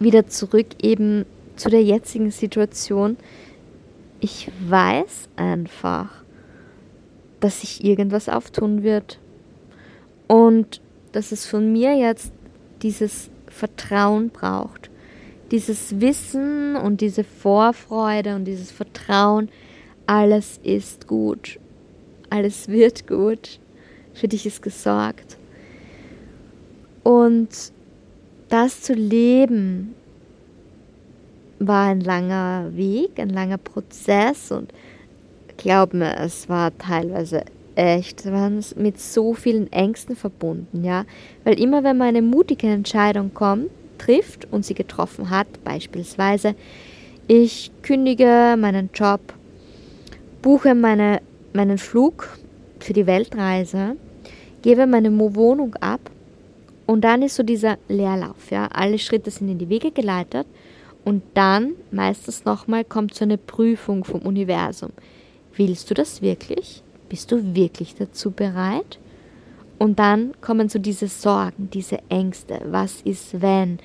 wieder 0.00 0.26
zurück 0.26 0.66
eben 0.82 1.24
zu 1.54 1.70
der 1.70 1.84
jetzigen 1.84 2.32
Situation. 2.32 3.16
Ich 4.18 4.50
weiß 4.68 5.28
einfach, 5.36 6.08
dass 7.38 7.60
sich 7.60 7.84
irgendwas 7.84 8.28
auftun 8.28 8.82
wird. 8.82 9.20
Und 10.26 10.80
dass 11.12 11.30
es 11.30 11.46
von 11.46 11.72
mir 11.72 11.96
jetzt 11.96 12.32
dieses 12.82 13.30
Vertrauen 13.46 14.30
braucht 14.30 14.90
dieses 15.50 16.00
Wissen 16.00 16.76
und 16.76 17.00
diese 17.00 17.24
Vorfreude 17.24 18.34
und 18.34 18.44
dieses 18.44 18.70
Vertrauen, 18.70 19.48
alles 20.06 20.60
ist 20.62 21.06
gut, 21.06 21.58
alles 22.30 22.68
wird 22.68 23.06
gut, 23.06 23.60
für 24.14 24.28
dich 24.28 24.46
ist 24.46 24.62
gesorgt. 24.62 25.36
Und 27.02 27.48
das 28.48 28.82
zu 28.82 28.94
leben 28.94 29.94
war 31.58 31.88
ein 31.88 32.00
langer 32.00 32.70
Weg, 32.74 33.18
ein 33.18 33.30
langer 33.30 33.58
Prozess 33.58 34.50
und 34.50 34.72
glaub 35.56 35.94
mir, 35.94 36.16
es 36.18 36.48
war 36.48 36.76
teilweise 36.76 37.44
echt, 37.74 38.26
waren 38.26 38.64
mit 38.76 39.00
so 39.00 39.34
vielen 39.34 39.70
Ängsten 39.72 40.16
verbunden, 40.16 40.84
ja, 40.84 41.04
weil 41.44 41.60
immer 41.60 41.84
wenn 41.84 41.96
man 41.96 42.08
eine 42.08 42.22
mutige 42.22 42.68
Entscheidung 42.68 43.32
kommt, 43.34 43.70
trifft 43.98 44.46
und 44.50 44.64
sie 44.64 44.74
getroffen 44.74 45.30
hat, 45.30 45.46
beispielsweise 45.64 46.54
ich 47.28 47.70
kündige 47.82 48.56
meinen 48.58 48.90
Job, 48.94 49.20
buche 50.42 50.74
meine 50.74 51.20
meinen 51.52 51.78
Flug 51.78 52.38
für 52.78 52.92
die 52.92 53.06
Weltreise, 53.06 53.96
gebe 54.62 54.86
meine 54.86 55.10
Wohnung 55.34 55.74
ab 55.76 56.00
und 56.86 57.02
dann 57.02 57.22
ist 57.22 57.34
so 57.34 57.42
dieser 57.42 57.78
Leerlauf. 57.88 58.50
Ja? 58.50 58.68
Alle 58.72 58.98
Schritte 58.98 59.30
sind 59.30 59.48
in 59.48 59.58
die 59.58 59.68
Wege 59.68 59.90
geleitet 59.90 60.46
und 61.04 61.22
dann 61.34 61.72
meistens 61.90 62.44
nochmal 62.44 62.84
kommt 62.84 63.14
so 63.14 63.24
eine 63.24 63.38
Prüfung 63.38 64.04
vom 64.04 64.20
Universum. 64.20 64.90
Willst 65.56 65.90
du 65.90 65.94
das 65.94 66.22
wirklich? 66.22 66.82
Bist 67.08 67.32
du 67.32 67.54
wirklich 67.54 67.94
dazu 67.94 68.30
bereit? 68.30 68.98
Und 69.78 69.98
dann 69.98 70.32
kommen 70.40 70.68
so 70.68 70.78
diese 70.78 71.08
Sorgen, 71.08 71.68
diese 71.72 71.98
Ängste. 72.08 72.60
Was 72.64 73.02
ist, 73.02 73.40
wenn? 73.42 73.78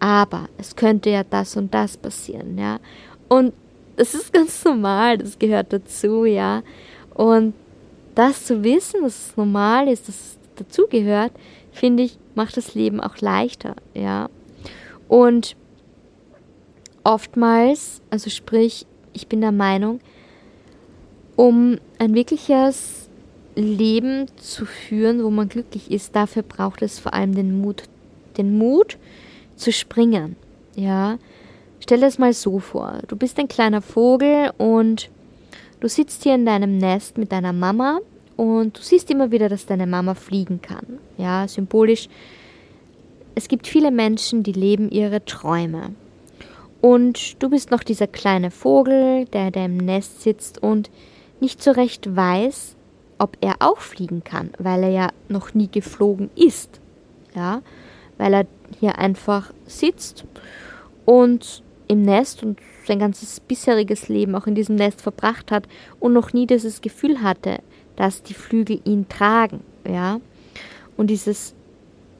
Aber 0.00 0.48
es 0.58 0.74
könnte 0.74 1.10
ja 1.10 1.24
das 1.24 1.56
und 1.56 1.72
das 1.72 1.96
passieren, 1.96 2.58
ja. 2.58 2.80
Und 3.28 3.52
das 3.96 4.14
ist 4.14 4.32
ganz 4.32 4.64
normal, 4.64 5.18
das 5.18 5.38
gehört 5.38 5.72
dazu, 5.72 6.24
ja. 6.24 6.62
Und 7.14 7.54
das 8.14 8.46
zu 8.46 8.64
wissen, 8.64 9.02
dass 9.02 9.28
es 9.28 9.36
normal 9.36 9.88
ist, 9.88 10.08
dass 10.08 10.16
es 10.16 10.38
dazugehört, 10.56 11.32
finde 11.70 12.02
ich, 12.02 12.18
macht 12.34 12.56
das 12.56 12.74
Leben 12.74 13.00
auch 13.00 13.18
leichter, 13.18 13.76
ja. 13.94 14.28
Und 15.08 15.54
oftmals, 17.04 18.02
also 18.10 18.30
sprich, 18.30 18.86
ich 19.12 19.28
bin 19.28 19.40
der 19.40 19.52
Meinung, 19.52 20.00
um 21.36 21.78
ein 21.98 22.14
wirkliches 22.14 22.99
Leben 23.54 24.26
zu 24.36 24.64
führen, 24.64 25.22
wo 25.24 25.30
man 25.30 25.48
glücklich 25.48 25.90
ist, 25.90 26.14
dafür 26.14 26.42
braucht 26.42 26.82
es 26.82 26.98
vor 26.98 27.14
allem 27.14 27.34
den 27.34 27.60
Mut, 27.60 27.84
den 28.36 28.56
Mut 28.56 28.98
zu 29.56 29.72
springen. 29.72 30.36
Ja, 30.76 31.18
stell 31.80 31.98
dir 31.98 32.06
das 32.06 32.18
mal 32.18 32.32
so 32.32 32.58
vor: 32.58 33.00
Du 33.08 33.16
bist 33.16 33.38
ein 33.38 33.48
kleiner 33.48 33.82
Vogel 33.82 34.50
und 34.58 35.10
du 35.80 35.88
sitzt 35.88 36.22
hier 36.22 36.34
in 36.34 36.46
deinem 36.46 36.78
Nest 36.78 37.18
mit 37.18 37.32
deiner 37.32 37.52
Mama 37.52 38.00
und 38.36 38.78
du 38.78 38.82
siehst 38.82 39.10
immer 39.10 39.30
wieder, 39.30 39.48
dass 39.48 39.66
deine 39.66 39.86
Mama 39.86 40.14
fliegen 40.14 40.62
kann. 40.62 40.98
Ja, 41.18 41.46
symbolisch. 41.46 42.08
Es 43.34 43.48
gibt 43.48 43.66
viele 43.66 43.90
Menschen, 43.90 44.42
die 44.42 44.52
leben 44.52 44.90
ihre 44.90 45.24
Träume. 45.24 45.94
Und 46.80 47.42
du 47.42 47.50
bist 47.50 47.70
noch 47.70 47.82
dieser 47.82 48.06
kleine 48.06 48.50
Vogel, 48.50 49.26
der, 49.26 49.50
der 49.50 49.66
im 49.66 49.76
Nest 49.76 50.22
sitzt 50.22 50.62
und 50.62 50.90
nicht 51.40 51.62
so 51.62 51.70
recht 51.72 52.16
weiß, 52.16 52.76
ob 53.20 53.36
er 53.40 53.56
auch 53.60 53.78
fliegen 53.78 54.24
kann, 54.24 54.50
weil 54.58 54.82
er 54.82 54.90
ja 54.90 55.08
noch 55.28 55.54
nie 55.54 55.68
geflogen 55.68 56.30
ist. 56.34 56.80
Ja, 57.34 57.62
weil 58.18 58.34
er 58.34 58.46
hier 58.80 58.98
einfach 58.98 59.52
sitzt 59.66 60.24
und 61.04 61.62
im 61.86 62.02
Nest 62.02 62.42
und 62.42 62.58
sein 62.86 62.98
ganzes 62.98 63.38
bisheriges 63.38 64.08
Leben 64.08 64.34
auch 64.34 64.46
in 64.46 64.56
diesem 64.56 64.74
Nest 64.74 65.00
verbracht 65.00 65.52
hat 65.52 65.68
und 66.00 66.12
noch 66.12 66.32
nie 66.32 66.46
dieses 66.46 66.80
Gefühl 66.80 67.22
hatte, 67.22 67.58
dass 67.94 68.22
die 68.22 68.34
Flügel 68.34 68.80
ihn 68.84 69.08
tragen, 69.08 69.60
ja. 69.86 70.20
Und 70.96 71.08
dieses 71.08 71.54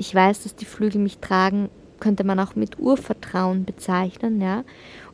ich 0.00 0.14
weiß, 0.14 0.44
dass 0.44 0.56
die 0.56 0.64
Flügel 0.64 0.98
mich 0.98 1.18
tragen, 1.18 1.68
könnte 2.00 2.24
man 2.24 2.40
auch 2.40 2.56
mit 2.56 2.78
Urvertrauen 2.78 3.66
bezeichnen, 3.66 4.40
ja. 4.40 4.64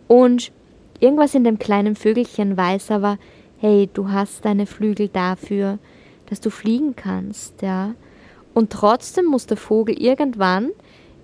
Und 0.06 0.52
irgendwas 1.00 1.34
in 1.34 1.42
dem 1.42 1.58
kleinen 1.58 1.96
Vögelchen 1.96 2.56
weiß 2.56 2.92
aber, 2.92 3.18
hey, 3.58 3.88
du 3.92 4.10
hast 4.10 4.44
deine 4.44 4.66
Flügel 4.66 5.08
dafür, 5.08 5.78
dass 6.26 6.40
du 6.40 6.50
fliegen 6.50 6.96
kannst, 6.96 7.62
ja. 7.62 7.94
Und 8.54 8.70
trotzdem 8.70 9.26
muss 9.26 9.46
der 9.46 9.56
Vogel 9.56 10.00
irgendwann 10.00 10.70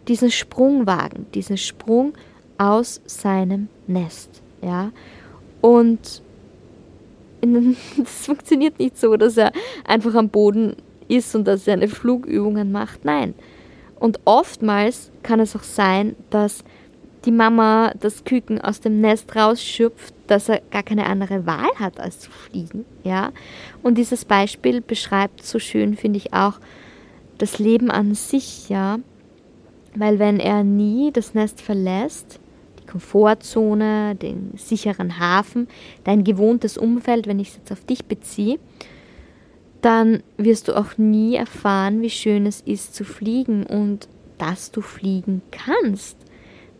diesen 0.08 0.30
Sprung 0.30 0.86
wagen, 0.86 1.26
diesen 1.34 1.56
Sprung 1.56 2.12
aus 2.58 3.00
seinem 3.06 3.68
Nest, 3.86 4.42
ja. 4.62 4.92
Und 5.60 6.22
das 7.96 8.26
funktioniert 8.26 8.78
nicht 8.78 8.98
so, 8.98 9.16
dass 9.16 9.36
er 9.36 9.52
einfach 9.84 10.14
am 10.14 10.28
Boden 10.28 10.76
ist 11.08 11.34
und 11.34 11.44
dass 11.46 11.66
er 11.66 11.74
eine 11.74 11.88
Flugübungen 11.88 12.72
macht. 12.72 13.04
Nein. 13.04 13.34
Und 13.98 14.20
oftmals 14.24 15.10
kann 15.22 15.40
es 15.40 15.54
auch 15.54 15.62
sein, 15.62 16.16
dass 16.30 16.64
die 17.24 17.30
Mama 17.30 17.92
das 18.00 18.24
Küken 18.24 18.60
aus 18.60 18.80
dem 18.80 19.00
Nest 19.00 19.34
rausschöpft, 19.34 20.14
dass 20.26 20.48
er 20.48 20.60
gar 20.70 20.82
keine 20.82 21.06
andere 21.06 21.46
Wahl 21.46 21.70
hat, 21.76 22.00
als 22.00 22.20
zu 22.20 22.30
fliegen. 22.30 22.84
Ja? 23.04 23.32
Und 23.82 23.98
dieses 23.98 24.24
Beispiel 24.24 24.80
beschreibt 24.80 25.44
so 25.44 25.58
schön, 25.58 25.96
finde 25.96 26.18
ich, 26.18 26.32
auch 26.32 26.58
das 27.38 27.58
Leben 27.58 27.90
an 27.90 28.14
sich, 28.14 28.68
ja. 28.68 28.98
Weil 29.94 30.18
wenn 30.18 30.40
er 30.40 30.64
nie 30.64 31.10
das 31.12 31.34
Nest 31.34 31.60
verlässt, 31.60 32.40
die 32.80 32.86
Komfortzone, 32.86 34.14
den 34.14 34.52
sicheren 34.56 35.18
Hafen, 35.18 35.68
dein 36.04 36.24
gewohntes 36.24 36.78
Umfeld, 36.78 37.26
wenn 37.26 37.40
ich 37.40 37.48
es 37.48 37.56
jetzt 37.56 37.72
auf 37.72 37.84
dich 37.84 38.06
beziehe, 38.06 38.58
dann 39.82 40.22
wirst 40.36 40.68
du 40.68 40.76
auch 40.76 40.96
nie 40.96 41.34
erfahren, 41.34 42.00
wie 42.00 42.10
schön 42.10 42.46
es 42.46 42.60
ist 42.60 42.94
zu 42.94 43.04
fliegen 43.04 43.66
und 43.66 44.08
dass 44.38 44.70
du 44.70 44.80
fliegen 44.80 45.42
kannst 45.50 46.16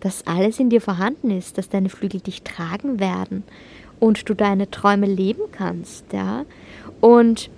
dass 0.03 0.27
alles 0.27 0.59
in 0.59 0.69
dir 0.69 0.81
vorhanden 0.81 1.31
ist, 1.31 1.59
dass 1.59 1.69
deine 1.69 1.89
Flügel 1.89 2.21
dich 2.21 2.43
tragen 2.43 2.99
werden 2.99 3.45
und 4.01 4.29
du 4.29 4.35
deine 4.35 4.69
Träume 4.69 5.07
leben 5.07 5.43
kannst, 5.53 6.13
ja. 6.13 6.45
Und 7.01 7.51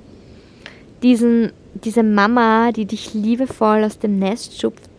diesen, 1.03 1.53
diese 1.73 2.03
Mama, 2.03 2.71
die 2.71 2.85
dich 2.85 3.15
liebevoll 3.15 3.83
aus 3.83 3.99
dem 3.99 4.19
Nest 4.19 4.61
schupft, 4.61 4.91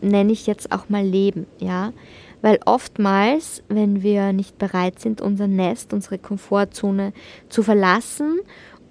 nenne 0.00 0.30
ich 0.30 0.46
jetzt 0.46 0.70
auch 0.70 0.88
mal 0.88 1.04
Leben, 1.04 1.46
ja. 1.58 1.92
Weil 2.40 2.60
oftmals, 2.66 3.64
wenn 3.68 4.04
wir 4.04 4.32
nicht 4.32 4.56
bereit 4.56 5.00
sind, 5.00 5.20
unser 5.20 5.48
Nest, 5.48 5.92
unsere 5.92 6.18
Komfortzone 6.18 7.12
zu 7.48 7.64
verlassen 7.64 8.38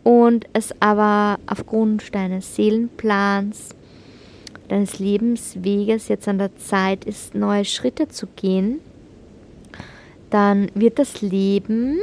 und 0.03 0.47
es 0.51 0.73
aber 0.81 1.39
aufgrund 1.45 2.13
deines 2.13 2.57
Seelenplans, 2.57 3.69
deines 4.69 4.99
Lebensweges 4.99 6.07
jetzt 6.07 6.27
an 6.27 6.37
der 6.37 6.55
Zeit 6.57 7.05
ist, 7.05 7.35
neue 7.35 7.65
Schritte 7.65 8.07
zu 8.07 8.27
gehen, 8.35 8.79
dann 10.29 10.69
wird 10.73 10.99
das 10.99 11.21
Leben 11.21 11.99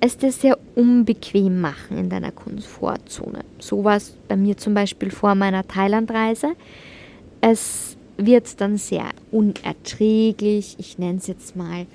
es 0.00 0.16
dir 0.16 0.32
sehr 0.32 0.58
unbequem 0.74 1.60
machen 1.60 1.98
in 1.98 2.08
deiner 2.08 2.32
Komfortzone. 2.32 3.40
So 3.58 3.84
war 3.84 3.96
es 3.96 4.16
bei 4.28 4.36
mir 4.36 4.56
zum 4.56 4.74
Beispiel 4.74 5.10
vor 5.10 5.34
meiner 5.34 5.66
Thailandreise. 5.66 6.52
Es 7.42 7.96
wird 8.16 8.60
dann 8.60 8.78
sehr 8.78 9.10
unerträglich, 9.30 10.76
ich 10.78 10.98
nenne 10.98 11.18
es 11.18 11.26
jetzt 11.26 11.54
mal 11.54 11.86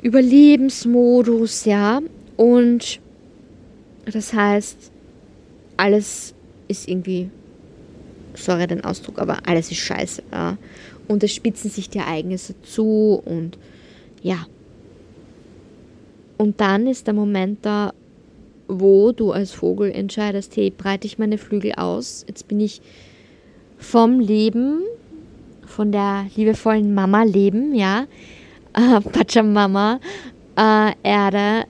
Überlebensmodus, 0.00 1.64
ja. 1.64 2.00
Und 2.36 3.00
das 4.04 4.32
heißt, 4.32 4.90
alles 5.76 6.34
ist 6.68 6.88
irgendwie 6.88 7.30
sorry 8.34 8.66
den 8.66 8.84
Ausdruck, 8.84 9.18
aber 9.18 9.38
alles 9.46 9.70
ist 9.70 9.78
scheiße. 9.78 10.22
Ja. 10.32 10.56
Und 11.08 11.22
es 11.22 11.34
spitzen 11.34 11.70
sich 11.70 11.90
die 11.90 11.98
Ereignisse 11.98 12.54
zu 12.62 13.22
und 13.24 13.58
ja. 14.22 14.46
Und 16.38 16.60
dann 16.60 16.86
ist 16.86 17.06
der 17.06 17.14
Moment 17.14 17.58
da, 17.62 17.92
wo 18.68 19.12
du 19.12 19.32
als 19.32 19.52
Vogel 19.52 19.90
entscheidest, 19.92 20.56
hey, 20.56 20.70
breite 20.70 21.06
ich 21.06 21.18
meine 21.18 21.38
Flügel 21.38 21.72
aus, 21.72 22.24
jetzt 22.26 22.48
bin 22.48 22.60
ich 22.60 22.80
vom 23.78 24.20
Leben, 24.20 24.82
von 25.66 25.92
der 25.92 26.26
liebevollen 26.36 26.94
Mama 26.94 27.22
Leben, 27.24 27.74
ja, 27.74 28.06
äh, 28.74 29.00
Pachamama, 29.00 30.00
äh, 30.56 30.92
Erde, 31.02 31.66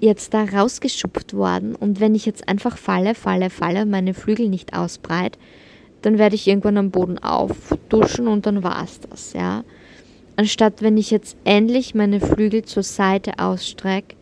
jetzt 0.00 0.32
da 0.34 0.44
rausgeschupft 0.44 1.34
worden. 1.34 1.74
Und 1.74 2.00
wenn 2.00 2.14
ich 2.14 2.24
jetzt 2.24 2.48
einfach 2.48 2.76
falle, 2.76 3.14
falle, 3.14 3.50
falle, 3.50 3.84
meine 3.86 4.14
Flügel 4.14 4.48
nicht 4.48 4.74
ausbreite, 4.74 5.38
dann 6.02 6.18
werde 6.18 6.34
ich 6.34 6.46
irgendwann 6.46 6.76
am 6.76 6.90
Boden 6.90 7.18
aufduschen 7.18 8.28
und 8.28 8.46
dann 8.46 8.62
war 8.62 8.82
es 8.82 9.00
das, 9.00 9.32
ja. 9.32 9.64
Anstatt 10.36 10.82
wenn 10.82 10.96
ich 10.96 11.10
jetzt 11.10 11.36
endlich 11.44 11.94
meine 11.94 12.20
Flügel 12.20 12.64
zur 12.64 12.84
Seite 12.84 13.38
ausstrecke 13.38 14.14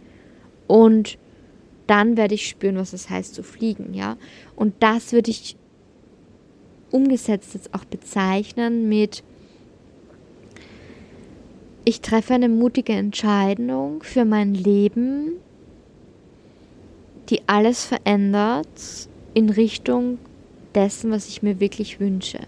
und 0.66 1.18
dann 1.86 2.16
werde 2.16 2.34
ich 2.34 2.48
spüren, 2.48 2.76
was 2.76 2.92
es 2.92 3.10
heißt 3.10 3.34
zu 3.34 3.42
fliegen, 3.42 3.94
ja. 3.94 4.16
Und 4.56 4.74
das 4.80 5.12
würde 5.12 5.30
ich 5.30 5.56
umgesetzt 6.90 7.54
jetzt 7.54 7.74
auch 7.74 7.84
bezeichnen 7.84 8.88
mit 8.88 9.22
ich 11.88 12.00
treffe 12.00 12.34
eine 12.34 12.48
mutige 12.48 12.94
Entscheidung 12.94 14.02
für 14.02 14.24
mein 14.24 14.54
Leben, 14.54 15.34
die 17.28 17.42
alles 17.46 17.84
verändert 17.84 19.08
in 19.34 19.50
Richtung 19.50 20.18
dessen, 20.76 21.10
was 21.10 21.28
ich 21.28 21.42
mir 21.42 21.58
wirklich 21.58 21.98
wünsche. 21.98 22.38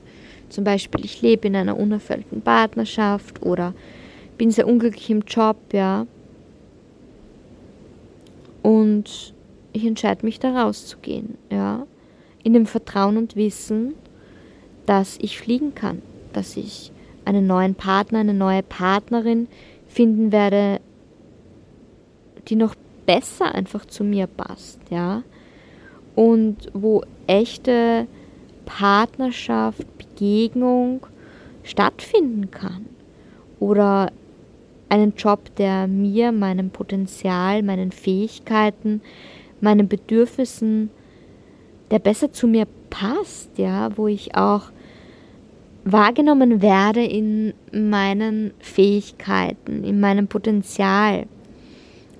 Zum 0.49 0.65
Beispiel, 0.65 1.05
ich 1.05 1.21
lebe 1.21 1.49
in 1.49 1.57
einer 1.57 1.77
unerfüllten 1.77 2.43
Partnerschaft 2.43 3.43
oder 3.43 3.75
bin 4.37 4.51
sehr 4.51 4.69
unglücklich 4.69 5.11
im 5.11 5.23
Job, 5.23 5.57
ja. 5.73 6.07
Und 8.63 9.35
ich 9.73 9.85
entscheide 9.85 10.25
mich 10.25 10.39
da 10.39 10.63
rauszugehen, 10.63 11.37
ja. 11.51 11.87
In 12.45 12.53
dem 12.53 12.67
Vertrauen 12.67 13.17
und 13.17 13.37
Wissen, 13.37 13.95
dass 14.87 15.19
ich 15.21 15.39
fliegen 15.39 15.75
kann, 15.75 16.03
dass 16.33 16.57
ich 16.57 16.93
einen 17.25 17.47
neuen 17.47 17.75
Partner, 17.75 18.21
eine 18.21 18.33
neue 18.33 18.63
Partnerin 18.63 19.49
finden 19.87 20.33
werde, 20.33 20.81
die 22.49 22.57
noch 22.57 22.75
besser 23.05 23.55
einfach 23.55 23.85
zu 23.85 24.05
mir 24.05 24.27
passt, 24.27 24.81
ja. 24.91 25.23
Und 26.15 26.71
wo 26.73 27.03
echte 27.27 28.07
Partnerschaft, 28.69 29.87
Begegnung 29.97 31.07
stattfinden 31.63 32.51
kann. 32.51 32.85
Oder 33.59 34.13
einen 34.91 35.15
Job, 35.17 35.55
der 35.57 35.87
mir, 35.87 36.33
meinem 36.33 36.69
Potenzial, 36.69 37.63
meinen 37.63 37.93
Fähigkeiten, 37.93 39.01
meinen 39.63 39.89
Bedürfnissen, 39.89 40.91
der 41.91 41.99
besser 41.99 42.31
zu 42.31 42.47
mir 42.47 42.67
passt, 42.91 43.57
ja, 43.57 43.97
wo 43.97 44.07
ich 44.07 44.35
auch 44.37 44.71
wahrgenommen 45.85 46.61
werde 46.61 47.03
in 47.03 47.55
meinen 47.73 48.53
Fähigkeiten, 48.59 49.83
in 49.83 49.99
meinem 49.99 50.29
Potenzial, 50.29 51.27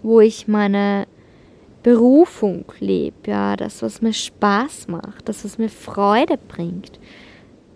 wo 0.03 0.21
ich 0.21 0.49
meine 0.49 1.07
Berufung 1.83 2.65
lebe, 2.81 3.31
ja, 3.31 3.57
das, 3.57 3.83
was 3.83 4.03
mir 4.03 4.13
Spaß 4.13 4.89
macht, 4.89 5.29
das, 5.29 5.45
was 5.45 5.59
mir 5.59 5.69
Freude 5.69 6.37
bringt. 6.37 6.99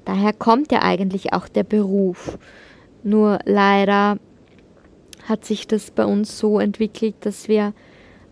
Daher 0.04 0.32
kommt 0.32 0.72
ja 0.72 0.82
eigentlich 0.82 1.32
auch 1.32 1.48
der 1.48 1.62
Beruf. 1.62 2.38
Nur 3.04 3.38
leider 3.44 4.18
hat 5.24 5.44
sich 5.44 5.66
das 5.66 5.90
bei 5.90 6.04
uns 6.04 6.38
so 6.38 6.58
entwickelt, 6.58 7.14
dass 7.20 7.48
wir 7.48 7.72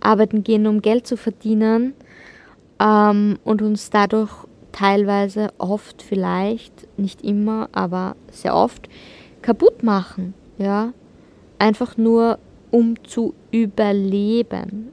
arbeiten 0.00 0.42
gehen, 0.42 0.66
um 0.66 0.83
Geld 0.83 1.06
zu 1.06 1.16
verdienen 1.16 1.94
ähm, 2.80 3.38
und 3.44 3.62
uns 3.62 3.90
dadurch 3.90 4.33
teilweise 4.72 5.50
oft 5.59 6.02
vielleicht, 6.02 6.87
nicht 6.98 7.22
immer, 7.22 7.68
aber 7.72 8.16
sehr 8.30 8.54
oft 8.54 8.88
kaputt 9.42 9.83
machen. 9.83 10.35
Ja? 10.59 10.92
Einfach 11.59 11.96
nur, 11.96 12.38
um 12.70 13.02
zu 13.04 13.35
überleben. 13.50 14.88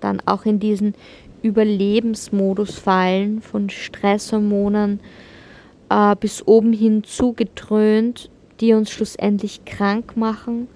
Dann 0.00 0.20
auch 0.26 0.44
in 0.44 0.58
diesen 0.58 0.94
Überlebensmodus 1.42 2.78
fallen 2.78 3.40
von 3.40 3.70
Stresshormonen 3.70 5.00
äh, 5.90 6.16
bis 6.16 6.46
oben 6.46 6.72
hin 6.72 7.04
zugedröhnt, 7.04 8.30
die 8.60 8.74
uns 8.74 8.90
schlussendlich 8.90 9.64
krank 9.64 10.16
machen, 10.16 10.68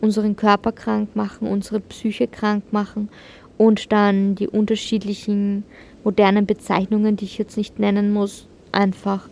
unseren 0.00 0.36
Körper 0.36 0.72
krank 0.72 1.14
machen, 1.14 1.48
unsere 1.48 1.80
Psyche 1.80 2.26
krank 2.26 2.64
machen 2.72 3.08
und 3.56 3.92
dann 3.92 4.34
die 4.34 4.48
unterschiedlichen 4.48 5.64
modernen 6.04 6.46
Bezeichnungen, 6.46 7.16
die 7.16 7.24
ich 7.24 7.38
jetzt 7.38 7.56
nicht 7.56 7.78
nennen 7.78 8.12
muss, 8.12 8.46
einfach 8.72 9.28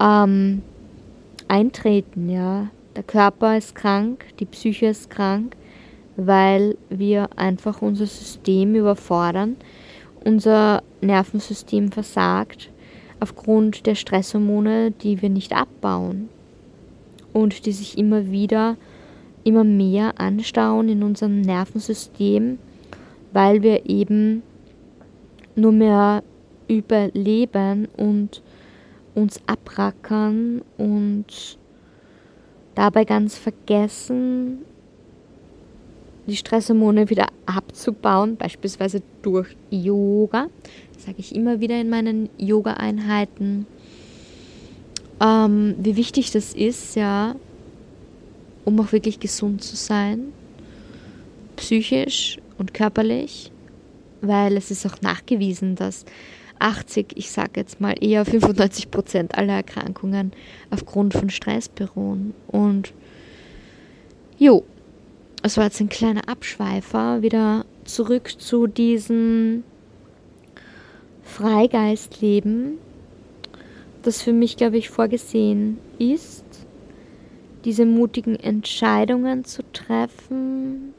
ähm, 0.00 0.62
eintreten. 1.48 2.28
Ja, 2.28 2.68
der 2.96 3.02
Körper 3.02 3.56
ist 3.56 3.74
krank, 3.74 4.24
die 4.40 4.46
Psyche 4.46 4.86
ist 4.86 5.10
krank, 5.10 5.56
weil 6.26 6.76
wir 6.88 7.28
einfach 7.36 7.82
unser 7.82 8.06
System 8.06 8.74
überfordern, 8.74 9.56
unser 10.24 10.82
Nervensystem 11.00 11.90
versagt 11.92 12.70
aufgrund 13.20 13.86
der 13.86 13.94
Stresshormone, 13.94 14.90
die 14.90 15.20
wir 15.22 15.30
nicht 15.30 15.54
abbauen 15.54 16.28
und 17.32 17.66
die 17.66 17.72
sich 17.72 17.98
immer 17.98 18.30
wieder 18.30 18.76
immer 19.44 19.64
mehr 19.64 20.20
anstauen 20.20 20.88
in 20.88 21.02
unserem 21.02 21.40
Nervensystem, 21.40 22.58
weil 23.32 23.62
wir 23.62 23.88
eben 23.88 24.42
nur 25.56 25.72
mehr 25.72 26.22
überleben 26.68 27.88
und 27.96 28.42
uns 29.14 29.40
abrackern 29.46 30.62
und 30.78 31.58
dabei 32.74 33.04
ganz 33.04 33.36
vergessen, 33.36 34.58
die 36.26 36.36
Stresshormone 36.36 37.10
wieder 37.10 37.26
abzubauen, 37.46 38.36
beispielsweise 38.36 39.02
durch 39.22 39.56
Yoga. 39.70 40.48
Das 40.94 41.04
sage 41.04 41.16
ich 41.18 41.34
immer 41.34 41.60
wieder 41.60 41.80
in 41.80 41.90
meinen 41.90 42.28
Yoga-Einheiten. 42.38 43.66
Ähm, 45.20 45.74
wie 45.78 45.96
wichtig 45.96 46.30
das 46.30 46.54
ist, 46.54 46.96
ja, 46.96 47.34
um 48.64 48.80
auch 48.80 48.92
wirklich 48.92 49.20
gesund 49.20 49.62
zu 49.62 49.76
sein, 49.76 50.32
psychisch 51.56 52.38
und 52.58 52.74
körperlich 52.74 53.50
weil 54.20 54.56
es 54.56 54.70
ist 54.70 54.86
auch 54.86 55.00
nachgewiesen, 55.00 55.74
dass 55.76 56.04
80, 56.58 57.16
ich 57.16 57.30
sage 57.30 57.52
jetzt 57.56 57.80
mal 57.80 57.94
eher 58.00 58.24
95 58.24 58.90
Prozent 58.90 59.36
aller 59.36 59.54
Erkrankungen 59.54 60.32
aufgrund 60.70 61.14
von 61.14 61.30
Stress 61.30 61.68
beruhen. 61.68 62.34
Und 62.48 62.92
jo, 64.38 64.64
es 65.42 65.56
war 65.56 65.64
jetzt 65.64 65.80
ein 65.80 65.88
kleiner 65.88 66.28
Abschweifer, 66.28 67.22
wieder 67.22 67.64
zurück 67.84 68.34
zu 68.38 68.66
diesem 68.66 69.64
Freigeistleben, 71.24 72.78
das 74.02 74.22
für 74.22 74.32
mich, 74.32 74.56
glaube 74.56 74.76
ich, 74.76 74.90
vorgesehen 74.90 75.78
ist, 75.98 76.44
diese 77.64 77.86
mutigen 77.86 78.36
Entscheidungen 78.36 79.44
zu 79.44 79.62
treffen, 79.72 80.94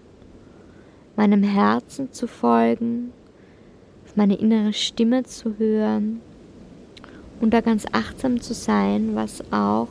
meinem 1.15 1.43
Herzen 1.43 2.11
zu 2.11 2.27
folgen, 2.27 3.11
auf 4.05 4.15
meine 4.15 4.35
innere 4.35 4.73
Stimme 4.73 5.23
zu 5.23 5.57
hören 5.57 6.21
und 7.41 7.53
da 7.53 7.61
ganz 7.61 7.85
achtsam 7.91 8.41
zu 8.41 8.53
sein, 8.53 9.11
was 9.13 9.43
auch 9.51 9.89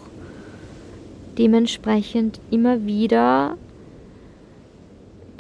dementsprechend 1.39 2.41
immer 2.51 2.85
wieder 2.87 3.57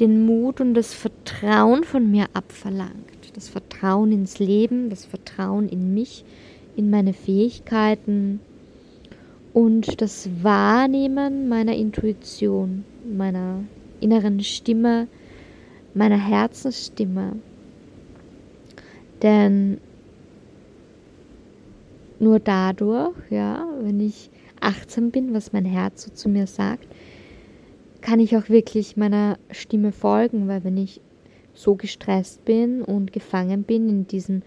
den 0.00 0.24
Mut 0.24 0.60
und 0.60 0.74
das 0.74 0.94
Vertrauen 0.94 1.84
von 1.84 2.10
mir 2.10 2.26
abverlangt. 2.32 2.94
Das 3.34 3.48
Vertrauen 3.48 4.10
ins 4.10 4.38
Leben, 4.38 4.90
das 4.90 5.04
Vertrauen 5.04 5.68
in 5.68 5.94
mich, 5.94 6.24
in 6.76 6.90
meine 6.90 7.12
Fähigkeiten 7.12 8.40
und 9.52 10.00
das 10.00 10.28
Wahrnehmen 10.42 11.48
meiner 11.48 11.76
Intuition, 11.76 12.84
meiner 13.04 13.62
inneren 14.00 14.40
Stimme, 14.40 15.06
meiner 15.94 16.18
Herzensstimme. 16.18 17.36
Denn 19.22 19.78
nur 22.18 22.38
dadurch, 22.38 23.16
ja, 23.28 23.66
wenn 23.80 24.00
ich 24.00 24.30
achtsam 24.60 25.10
bin, 25.10 25.34
was 25.34 25.52
mein 25.52 25.64
Herz 25.64 26.04
so 26.04 26.10
zu 26.10 26.28
mir 26.28 26.46
sagt, 26.46 26.86
kann 28.00 28.20
ich 28.20 28.36
auch 28.36 28.48
wirklich 28.48 28.96
meiner 28.96 29.38
Stimme 29.50 29.92
folgen, 29.92 30.48
weil 30.48 30.64
wenn 30.64 30.76
ich 30.76 31.00
so 31.54 31.74
gestresst 31.74 32.44
bin 32.44 32.82
und 32.82 33.12
gefangen 33.12 33.64
bin 33.64 33.88
in 33.88 34.06
diesem 34.06 34.42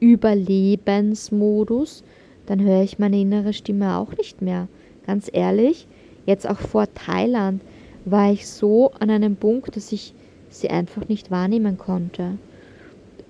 Überlebensmodus, 0.00 2.04
dann 2.46 2.62
höre 2.62 2.82
ich 2.82 2.98
meine 2.98 3.20
innere 3.20 3.52
Stimme 3.52 3.96
auch 3.96 4.16
nicht 4.16 4.42
mehr. 4.42 4.68
Ganz 5.06 5.30
ehrlich, 5.32 5.86
jetzt 6.26 6.48
auch 6.48 6.58
vor 6.58 6.86
Thailand 6.94 7.62
war 8.04 8.32
ich 8.32 8.46
so 8.46 8.90
an 8.92 9.10
einem 9.10 9.36
Punkt, 9.36 9.76
dass 9.76 9.92
ich 9.92 10.14
sie 10.50 10.70
einfach 10.70 11.08
nicht 11.08 11.30
wahrnehmen 11.30 11.78
konnte. 11.78 12.38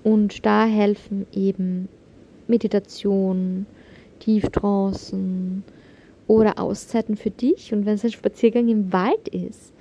Und 0.03 0.45
da 0.45 0.65
helfen 0.65 1.25
eben 1.33 1.87
Meditation, 2.47 3.65
Tieftrancen 4.19 5.63
oder 6.27 6.59
Auszeiten 6.59 7.17
für 7.17 7.31
dich. 7.31 7.73
Und 7.73 7.85
wenn 7.85 7.95
es 7.95 8.03
ein 8.03 8.11
Spaziergang 8.11 8.67
im 8.67 8.91
Wald 8.91 9.27
ist, 9.27 9.73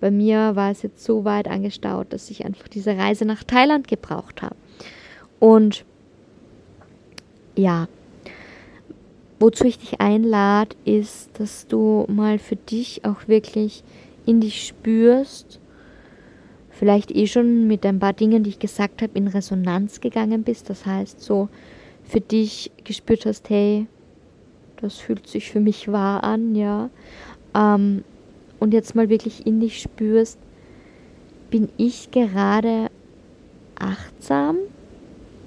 bei 0.00 0.10
mir 0.10 0.56
war 0.56 0.70
es 0.70 0.82
jetzt 0.82 1.02
so 1.02 1.24
weit 1.24 1.48
angestaut, 1.48 2.12
dass 2.12 2.30
ich 2.30 2.44
einfach 2.44 2.68
diese 2.68 2.96
Reise 2.96 3.24
nach 3.24 3.44
Thailand 3.44 3.88
gebraucht 3.88 4.42
habe. 4.42 4.56
Und 5.40 5.84
ja, 7.56 7.88
wozu 9.38 9.64
ich 9.64 9.78
dich 9.78 10.00
einlade, 10.00 10.76
ist, 10.84 11.30
dass 11.38 11.66
du 11.66 12.04
mal 12.08 12.38
für 12.38 12.56
dich 12.56 13.04
auch 13.04 13.26
wirklich 13.26 13.82
in 14.26 14.40
dich 14.40 14.66
spürst, 14.66 15.60
vielleicht 16.70 17.10
eh 17.10 17.26
schon 17.26 17.66
mit 17.66 17.86
ein 17.86 17.98
paar 17.98 18.12
Dingen, 18.12 18.42
die 18.42 18.50
ich 18.50 18.58
gesagt 18.58 19.00
habe, 19.00 19.16
in 19.16 19.28
Resonanz 19.28 20.00
gegangen 20.00 20.42
bist. 20.42 20.68
Das 20.68 20.84
heißt, 20.84 21.20
so 21.22 21.48
für 22.04 22.20
dich 22.20 22.70
gespürt 22.84 23.24
hast, 23.24 23.48
hey, 23.48 23.86
das 24.80 24.98
fühlt 24.98 25.26
sich 25.26 25.50
für 25.50 25.60
mich 25.60 25.90
wahr 25.90 26.24
an, 26.24 26.54
ja. 26.54 26.90
Ähm, 27.54 28.04
und 28.58 28.72
jetzt 28.72 28.94
mal 28.94 29.08
wirklich 29.08 29.46
in 29.46 29.60
dich 29.60 29.80
spürst, 29.80 30.38
bin 31.50 31.68
ich 31.76 32.10
gerade 32.10 32.88
achtsam, 33.78 34.56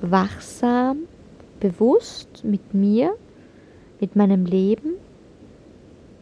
wachsam, 0.01 0.99
bewusst 1.59 2.43
mit 2.43 2.73
mir, 2.73 3.15
mit 3.99 4.15
meinem 4.15 4.45
Leben? 4.45 4.93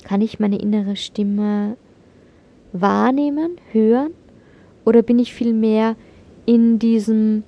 Kann 0.03 0.21
ich 0.21 0.39
meine 0.39 0.59
innere 0.59 0.95
Stimme 0.95 1.77
wahrnehmen, 2.71 3.57
hören? 3.71 4.11
Oder 4.85 5.01
bin 5.01 5.19
ich 5.19 5.33
vielmehr 5.33 5.95
in 6.45 6.79
diesem 6.79 7.43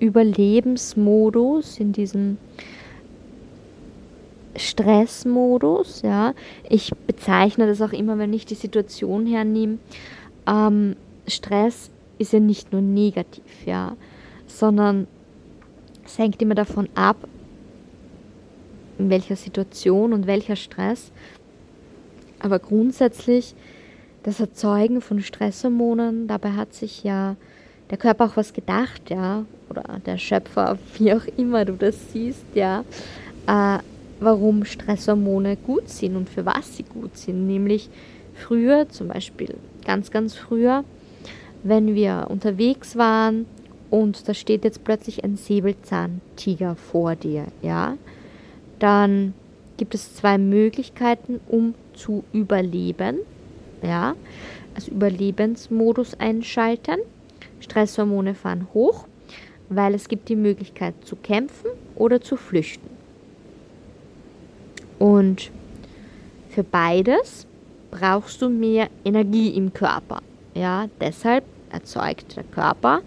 Überlebensmodus, 0.00 1.78
in 1.78 1.92
diesem 1.92 2.38
Stressmodus, 4.56 6.02
ja. 6.02 6.34
Ich 6.68 6.92
bezeichne 7.06 7.66
das 7.66 7.82
auch 7.82 7.92
immer, 7.92 8.18
wenn 8.18 8.32
ich 8.32 8.46
die 8.46 8.54
Situation 8.54 9.26
hernehme. 9.26 9.78
Ähm, 10.46 10.96
Stress 11.26 11.90
ist 12.18 12.32
ja 12.32 12.40
nicht 12.40 12.72
nur 12.72 12.80
negativ, 12.80 13.66
ja, 13.66 13.96
sondern 14.46 15.06
es 16.04 16.18
hängt 16.18 16.40
immer 16.40 16.54
davon 16.54 16.88
ab, 16.94 17.16
in 18.98 19.10
welcher 19.10 19.36
Situation 19.36 20.12
und 20.12 20.26
welcher 20.26 20.56
Stress. 20.56 21.12
Aber 22.38 22.58
grundsätzlich 22.58 23.54
das 24.22 24.40
Erzeugen 24.40 25.00
von 25.00 25.20
Stresshormonen, 25.20 26.26
dabei 26.26 26.52
hat 26.52 26.74
sich 26.74 27.04
ja 27.04 27.36
der 27.90 27.98
Körper 27.98 28.26
auch 28.26 28.36
was 28.36 28.52
gedacht, 28.52 29.10
ja, 29.10 29.44
oder 29.68 30.00
der 30.04 30.18
Schöpfer, 30.18 30.78
wie 30.98 31.12
auch 31.12 31.24
immer 31.36 31.64
du 31.64 31.74
das 31.74 32.12
siehst, 32.12 32.44
ja, 32.54 32.84
äh, 33.46 33.78
warum 34.20 34.64
Stresshormone 34.64 35.56
gut 35.56 35.88
sind 35.88 36.16
und 36.16 36.28
für 36.28 36.46
was 36.46 36.76
sie 36.76 36.84
gut 36.84 37.16
sind. 37.16 37.46
Nämlich 37.46 37.88
früher, 38.34 38.88
zum 38.88 39.08
Beispiel 39.08 39.54
ganz, 39.84 40.10
ganz 40.10 40.34
früher, 40.34 40.84
wenn 41.62 41.94
wir 41.94 42.26
unterwegs 42.28 42.96
waren 42.96 43.46
und 43.90 44.28
da 44.28 44.34
steht 44.34 44.64
jetzt 44.64 44.84
plötzlich 44.84 45.24
ein 45.24 45.36
Säbelzahntiger 45.36 46.76
vor 46.76 47.16
dir, 47.16 47.46
ja, 47.62 47.96
dann 48.78 49.34
gibt 49.76 49.94
es 49.94 50.14
zwei 50.14 50.38
Möglichkeiten, 50.38 51.40
um 51.48 51.74
zu 51.94 52.24
überleben, 52.32 53.18
ja, 53.82 54.14
also 54.74 54.90
Überlebensmodus 54.90 56.14
einschalten. 56.20 56.96
Stresshormone 57.60 58.34
fahren 58.34 58.68
hoch, 58.74 59.06
weil 59.68 59.94
es 59.94 60.08
gibt 60.08 60.28
die 60.28 60.36
Möglichkeit 60.36 60.94
zu 61.04 61.16
kämpfen 61.16 61.70
oder 61.94 62.20
zu 62.20 62.36
flüchten. 62.36 62.95
Und 64.98 65.50
für 66.48 66.64
beides 66.64 67.46
brauchst 67.90 68.40
du 68.42 68.48
mehr 68.48 68.88
Energie 69.04 69.50
im 69.50 69.72
Körper. 69.72 70.22
Ja, 70.54 70.86
deshalb 71.00 71.44
erzeugt 71.70 72.36
der 72.36 72.44
Körper 72.44 73.02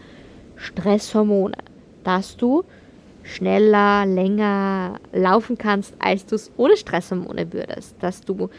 Stresshormone, 0.56 1.58
dass 2.04 2.36
du 2.38 2.64
schneller, 3.24 4.06
länger 4.06 5.00
laufen 5.14 5.58
kannst, 5.58 5.94
als 6.00 6.26
du 6.26 6.36
es 6.36 6.52
ohne 6.58 6.78
Stresshormone 6.78 7.52
würdest, 7.54 7.96
dass 8.02 8.22
du 8.22 8.50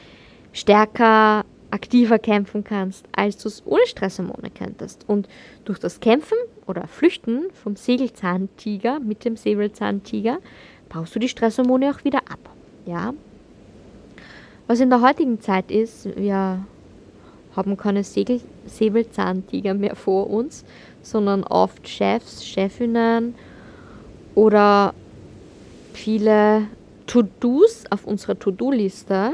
stärker, 0.52 1.44
aktiver 1.70 2.18
kämpfen 2.18 2.64
kannst, 2.64 3.04
als 3.14 3.36
du 3.38 3.48
es 3.48 3.62
ohne 3.64 3.86
Stresshormone 3.86 4.50
könntest. 4.50 5.04
Und 5.06 5.28
durch 5.64 5.78
das 5.78 6.00
Kämpfen 6.00 6.38
oder 6.66 6.86
Flüchten 6.88 7.44
vom 7.52 7.76
Segelzahntiger 7.76 8.98
mit 8.98 9.24
dem 9.24 9.36
Säbelzahntiger 9.36 10.38
baust 10.88 11.14
du 11.14 11.20
die 11.20 11.28
Stresshormone 11.28 11.90
auch 11.90 12.04
wieder 12.04 12.18
ab. 12.28 12.40
Ja? 12.86 13.14
Was 14.66 14.80
in 14.80 14.90
der 14.90 15.00
heutigen 15.00 15.40
Zeit 15.40 15.70
ist, 15.70 16.16
wir 16.16 16.64
haben 17.56 17.76
keine 17.76 18.04
Segel 18.04 18.40
Säbelzahntiger 18.66 19.74
mehr 19.74 19.96
vor 19.96 20.30
uns, 20.30 20.64
sondern 21.02 21.42
oft 21.44 21.88
Chefs, 21.88 22.44
Chefinnen 22.44 23.34
oder 24.34 24.94
viele 25.92 26.66
To-Dos 27.06 27.84
auf 27.90 28.06
unserer 28.06 28.38
To-Do-Liste, 28.38 29.32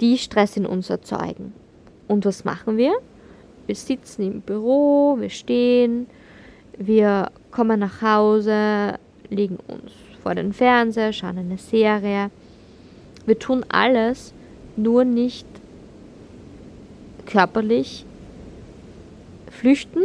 die 0.00 0.18
Stress 0.18 0.56
in 0.56 0.66
uns 0.66 0.90
erzeugen. 0.90 1.52
Und 2.08 2.24
was 2.24 2.44
machen 2.44 2.76
wir? 2.76 2.94
Wir 3.66 3.74
sitzen 3.74 4.22
im 4.22 4.40
Büro, 4.40 5.16
wir 5.20 5.30
stehen, 5.30 6.06
wir 6.76 7.30
kommen 7.50 7.80
nach 7.80 8.02
Hause, 8.02 8.98
legen 9.30 9.58
uns 9.68 9.92
vor 10.22 10.34
den 10.34 10.52
Fernseher, 10.52 11.12
schauen 11.12 11.38
eine 11.38 11.58
Serie. 11.58 12.30
Wir 13.28 13.38
tun 13.38 13.62
alles, 13.68 14.32
nur 14.78 15.04
nicht 15.04 15.46
körperlich 17.26 18.06
flüchten 19.50 20.04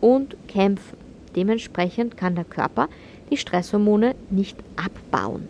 und 0.00 0.34
kämpfen. 0.48 0.98
Dementsprechend 1.36 2.16
kann 2.16 2.34
der 2.34 2.42
Körper 2.42 2.88
die 3.30 3.36
Stresshormone 3.36 4.16
nicht 4.30 4.56
abbauen. 4.74 5.46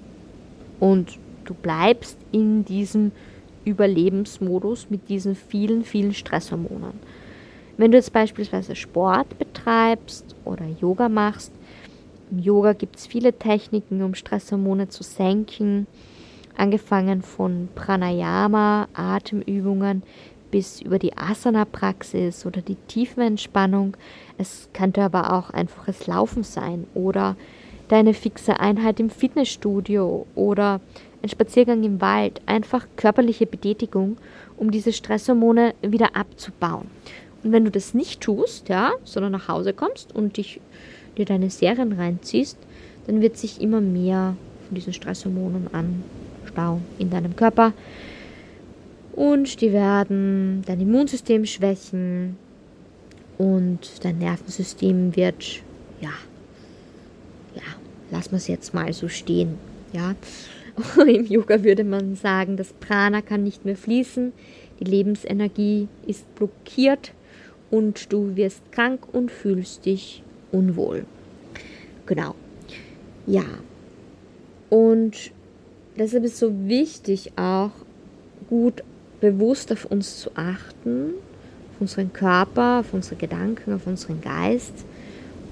Und 0.81 1.18
du 1.47 1.55
bleibst 1.55 2.18
in 2.31 2.66
diesem 2.66 3.12
Überlebensmodus 3.64 4.90
mit 4.90 5.09
diesen 5.09 5.35
vielen, 5.35 5.85
vielen 5.85 6.12
Stresshormonen. 6.12 6.92
Wenn 7.79 7.90
du 7.90 7.97
jetzt 7.97 8.12
beispielsweise 8.12 8.77
Sport 8.77 9.38
betreibst 9.38 10.37
oder 10.44 10.66
Yoga 10.79 11.09
machst, 11.09 11.53
im 12.31 12.40
Yoga 12.40 12.75
gibt 12.75 12.97
es 12.97 13.07
viele 13.07 13.33
Techniken, 13.33 14.03
um 14.03 14.14
Stresshormone 14.14 14.90
zu 14.90 15.03
senken, 15.03 15.87
angefangen 16.59 17.23
von 17.23 17.68
Pranayama, 17.75 18.88
Atemübungen 18.94 20.03
bis 20.51 20.81
über 20.81 20.99
die 20.99 21.16
Asana-Praxis 21.16 22.47
oder 22.47 22.62
die 22.62 22.77
Tiefenentspannung. 22.88 23.97
Es 24.38 24.68
könnte 24.73 25.03
aber 25.03 25.33
auch 25.33 25.51
einfaches 25.51 26.07
Laufen 26.07 26.42
sein 26.42 26.87
oder 26.94 27.37
deine 27.88 28.14
fixe 28.14 28.61
Einheit 28.61 29.01
im 29.01 29.11
Fitnessstudio 29.11 30.27
oder 30.35 30.81
ein 31.23 31.29
Spaziergang 31.29 31.83
im 31.83 32.01
Wald, 32.01 32.40
einfach 32.47 32.87
körperliche 32.97 33.47
Betätigung, 33.47 34.16
um 34.57 34.71
diese 34.71 34.92
Stresshormone 34.92 35.75
wieder 35.83 36.16
abzubauen. 36.16 36.87
Und 37.42 37.53
wenn 37.53 37.64
du 37.64 37.71
das 37.71 37.94
nicht 37.94 38.21
tust, 38.21 38.68
ja, 38.68 38.92
sondern 39.05 39.33
nach 39.33 39.49
Hause 39.49 39.73
kommst 39.73 40.14
und 40.14 40.37
dich, 40.37 40.61
dir 41.16 41.25
deine 41.25 41.51
Serien 41.51 41.92
reinziehst, 41.92 42.59
dann 43.07 43.21
wird 43.21 43.37
sich 43.37 43.61
immer 43.61 43.81
mehr 43.81 44.37
von 44.66 44.75
diesen 44.75 44.92
Stresshormonen 44.92 45.68
anstauen 46.59 46.83
in 46.99 47.11
deinem 47.11 47.37
Körper. 47.37 47.73
Und 49.12 49.61
die 49.61 49.73
werden 49.73 50.62
dein 50.66 50.81
Immunsystem 50.81 51.44
schwächen 51.44 52.37
und 53.37 54.05
dein 54.05 54.18
Nervensystem 54.18 55.16
wird, 55.16 55.62
ja, 56.01 56.11
ja, 57.55 57.62
lass 58.11 58.31
wir 58.31 58.37
es 58.37 58.49
jetzt 58.49 58.75
mal 58.75 58.92
so 58.92 59.09
stehen, 59.09 59.57
ja. 59.92 60.14
Im 61.05 61.27
Yoga 61.27 61.64
würde 61.64 61.83
man 61.83 62.14
sagen, 62.14 62.57
das 62.57 62.73
Prana 62.73 63.21
kann 63.21 63.42
nicht 63.42 63.64
mehr 63.64 63.77
fließen, 63.77 64.33
die 64.79 64.85
Lebensenergie 64.85 65.88
ist 66.07 66.33
blockiert 66.37 67.12
und 67.71 68.12
du 68.12 68.37
wirst 68.37 68.71
krank 68.71 69.01
und 69.12 69.33
fühlst 69.33 69.85
dich 69.85 70.23
unwohl. 70.53 71.05
Genau. 72.07 72.37
Ja. 73.27 73.44
Und 74.71 75.33
deshalb 75.98 76.24
ist 76.24 76.34
es 76.34 76.38
so 76.40 76.52
wichtig, 76.66 77.32
auch 77.37 77.70
gut 78.48 78.82
bewusst 79.20 79.72
auf 79.72 79.84
uns 79.84 80.20
zu 80.20 80.30
achten, 80.34 81.14
auf 81.74 81.80
unseren 81.80 82.12
Körper, 82.12 82.80
auf 82.80 82.94
unsere 82.94 83.16
Gedanken, 83.16 83.72
auf 83.72 83.87
unseren 83.87 84.20
Geist 84.20 84.84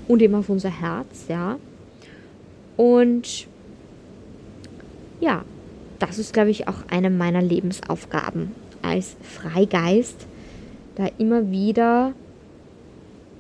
und 0.09 0.23
eben 0.23 0.35
auf 0.35 0.49
unser 0.49 0.71
Herz, 0.71 1.27
ja. 1.29 1.59
Und 2.77 3.47
ja, 5.21 5.45
das 5.99 6.19
ist, 6.19 6.33
glaube 6.33 6.51
ich, 6.51 6.69
auch 6.69 6.85
eine 6.89 7.11
meiner 7.11 7.43
Lebensaufgaben 7.43 8.53
als 8.83 9.17
Freigeist, 9.23 10.27
da 10.95 11.09
immer 11.19 11.51
wieder, 11.51 12.13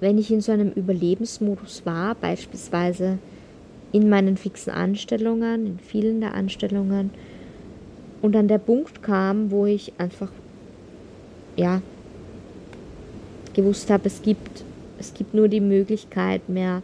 wenn 0.00 0.18
ich 0.18 0.30
in 0.30 0.40
so 0.40 0.52
einem 0.52 0.72
Überlebensmodus 0.72 1.84
war, 1.84 2.14
beispielsweise 2.14 3.18
in 3.96 4.10
meinen 4.10 4.36
fixen 4.36 4.74
Anstellungen, 4.74 5.66
in 5.66 5.78
vielen 5.78 6.20
der 6.20 6.34
Anstellungen, 6.34 7.10
und 8.20 8.36
an 8.36 8.46
der 8.46 8.58
Punkt 8.58 9.02
kam, 9.02 9.50
wo 9.50 9.64
ich 9.64 9.94
einfach, 9.96 10.30
ja, 11.56 11.80
gewusst 13.54 13.88
habe, 13.88 14.06
es 14.06 14.20
gibt, 14.20 14.64
es 14.98 15.14
gibt 15.14 15.32
nur 15.32 15.48
die 15.48 15.62
Möglichkeit 15.62 16.46
mehr 16.50 16.82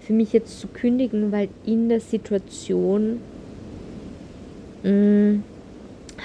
für 0.00 0.14
mich 0.14 0.32
jetzt 0.32 0.58
zu 0.58 0.68
kündigen, 0.68 1.32
weil 1.32 1.48
in 1.66 1.90
der 1.90 2.00
Situation 2.00 3.20
mm, 4.82 5.42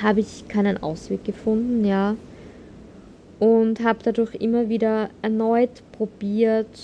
habe 0.02 0.21
ich 0.21 0.47
keinen 0.47 0.82
Ausweg 0.82 1.25
gefunden, 1.25 1.84
ja. 1.84 2.15
Und 3.39 3.84
habe 3.84 3.99
dadurch 4.04 4.36
immer 4.36 4.69
wieder 4.69 5.10
erneut 5.21 5.84
probiert, 5.91 6.80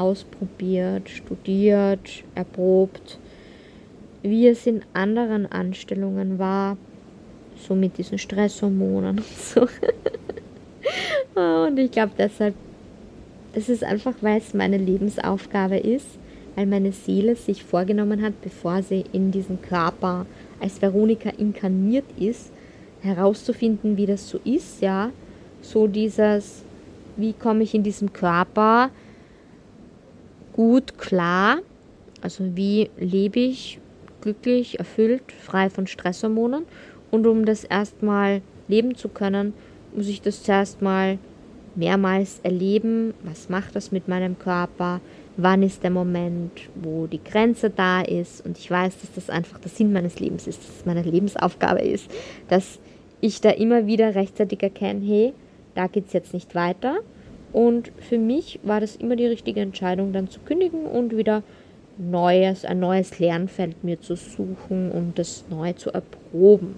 ausprobiert, 0.00 1.10
studiert, 1.10 2.24
erprobt, 2.34 3.18
wie 4.22 4.48
es 4.48 4.66
in 4.66 4.82
anderen 4.94 5.50
Anstellungen 5.50 6.38
war, 6.38 6.78
so 7.68 7.74
mit 7.74 7.98
diesen 7.98 8.16
Stresshormonen 8.16 9.18
und 9.18 9.26
so. 9.26 9.60
und 11.40 11.78
ich 11.78 11.90
glaube 11.90 12.12
deshalb, 12.16 12.54
das 13.52 13.68
ist 13.68 13.84
einfach, 13.84 14.14
weil 14.22 14.38
es 14.38 14.54
meine 14.54 14.78
Lebensaufgabe 14.78 15.76
ist, 15.76 16.06
weil 16.56 16.64
meine 16.66 16.92
Seele 16.92 17.36
sich 17.36 17.62
vorgenommen 17.62 18.22
hat, 18.22 18.40
bevor 18.40 18.82
sie 18.82 19.04
in 19.12 19.30
diesen 19.30 19.60
Körper 19.60 20.24
als 20.60 20.80
Veronika 20.80 21.30
inkarniert 21.30 22.06
ist, 22.18 22.50
herauszufinden, 23.02 23.98
wie 23.98 24.06
das 24.06 24.28
so 24.28 24.40
ist, 24.44 24.80
ja. 24.80 25.10
So 25.60 25.86
dieses, 25.86 26.62
wie 27.16 27.34
komme 27.34 27.64
ich 27.64 27.74
in 27.74 27.82
diesem 27.82 28.12
Körper 28.14 28.90
gut 30.52 30.98
klar, 30.98 31.58
also 32.20 32.44
wie 32.56 32.90
lebe 32.98 33.40
ich 33.40 33.80
glücklich, 34.20 34.78
erfüllt, 34.78 35.32
frei 35.32 35.70
von 35.70 35.86
Stresshormonen. 35.86 36.64
Und 37.10 37.26
um 37.26 37.44
das 37.44 37.64
erstmal 37.64 38.42
leben 38.68 38.94
zu 38.94 39.08
können, 39.08 39.52
muss 39.94 40.08
ich 40.08 40.22
das 40.22 40.42
zuerst 40.42 40.82
mal 40.82 41.18
mehrmals 41.74 42.40
erleben, 42.42 43.14
was 43.22 43.48
macht 43.48 43.74
das 43.74 43.92
mit 43.92 44.08
meinem 44.08 44.38
Körper, 44.38 45.00
wann 45.36 45.62
ist 45.62 45.82
der 45.82 45.90
Moment, 45.90 46.52
wo 46.74 47.06
die 47.06 47.22
Grenze 47.22 47.70
da 47.70 48.02
ist. 48.02 48.44
Und 48.44 48.58
ich 48.58 48.70
weiß, 48.70 49.00
dass 49.00 49.12
das 49.14 49.30
einfach 49.30 49.58
der 49.58 49.70
Sinn 49.70 49.92
meines 49.92 50.20
Lebens 50.20 50.46
ist, 50.46 50.60
dass 50.60 50.78
es 50.78 50.86
meine 50.86 51.02
Lebensaufgabe 51.02 51.80
ist, 51.80 52.10
dass 52.48 52.78
ich 53.20 53.40
da 53.40 53.50
immer 53.50 53.86
wieder 53.86 54.14
rechtzeitig 54.14 54.62
erkenne, 54.62 55.04
hey, 55.04 55.32
da 55.74 55.86
geht 55.86 56.06
es 56.08 56.12
jetzt 56.12 56.34
nicht 56.34 56.54
weiter. 56.54 56.98
Und 57.52 57.90
für 57.98 58.18
mich 58.18 58.60
war 58.62 58.80
das 58.80 58.96
immer 58.96 59.16
die 59.16 59.26
richtige 59.26 59.60
Entscheidung, 59.60 60.12
dann 60.12 60.28
zu 60.28 60.40
kündigen 60.40 60.86
und 60.86 61.16
wieder 61.16 61.42
neues, 61.98 62.64
ein 62.64 62.80
neues 62.80 63.18
Lernfeld 63.18 63.82
mir 63.82 64.00
zu 64.00 64.16
suchen 64.16 64.90
und 64.90 65.18
das 65.18 65.44
neu 65.50 65.72
zu 65.72 65.90
erproben. 65.90 66.76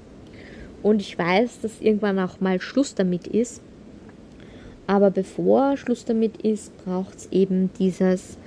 Und 0.83 1.01
ich 1.01 1.17
weiß, 1.19 1.61
dass 1.61 1.81
irgendwann 1.81 2.19
auch 2.19 2.41
mal 2.41 2.61
Schluss 2.61 2.95
damit 2.95 3.27
ist. 3.27 3.63
Aber 4.87 5.11
bevor 5.11 5.77
Schluss 5.77 6.05
damit 6.05 6.39
ist, 6.39 6.77
braucht 6.85 7.17
es 7.19 7.29
eben 7.31 7.71
dieses 7.79 8.39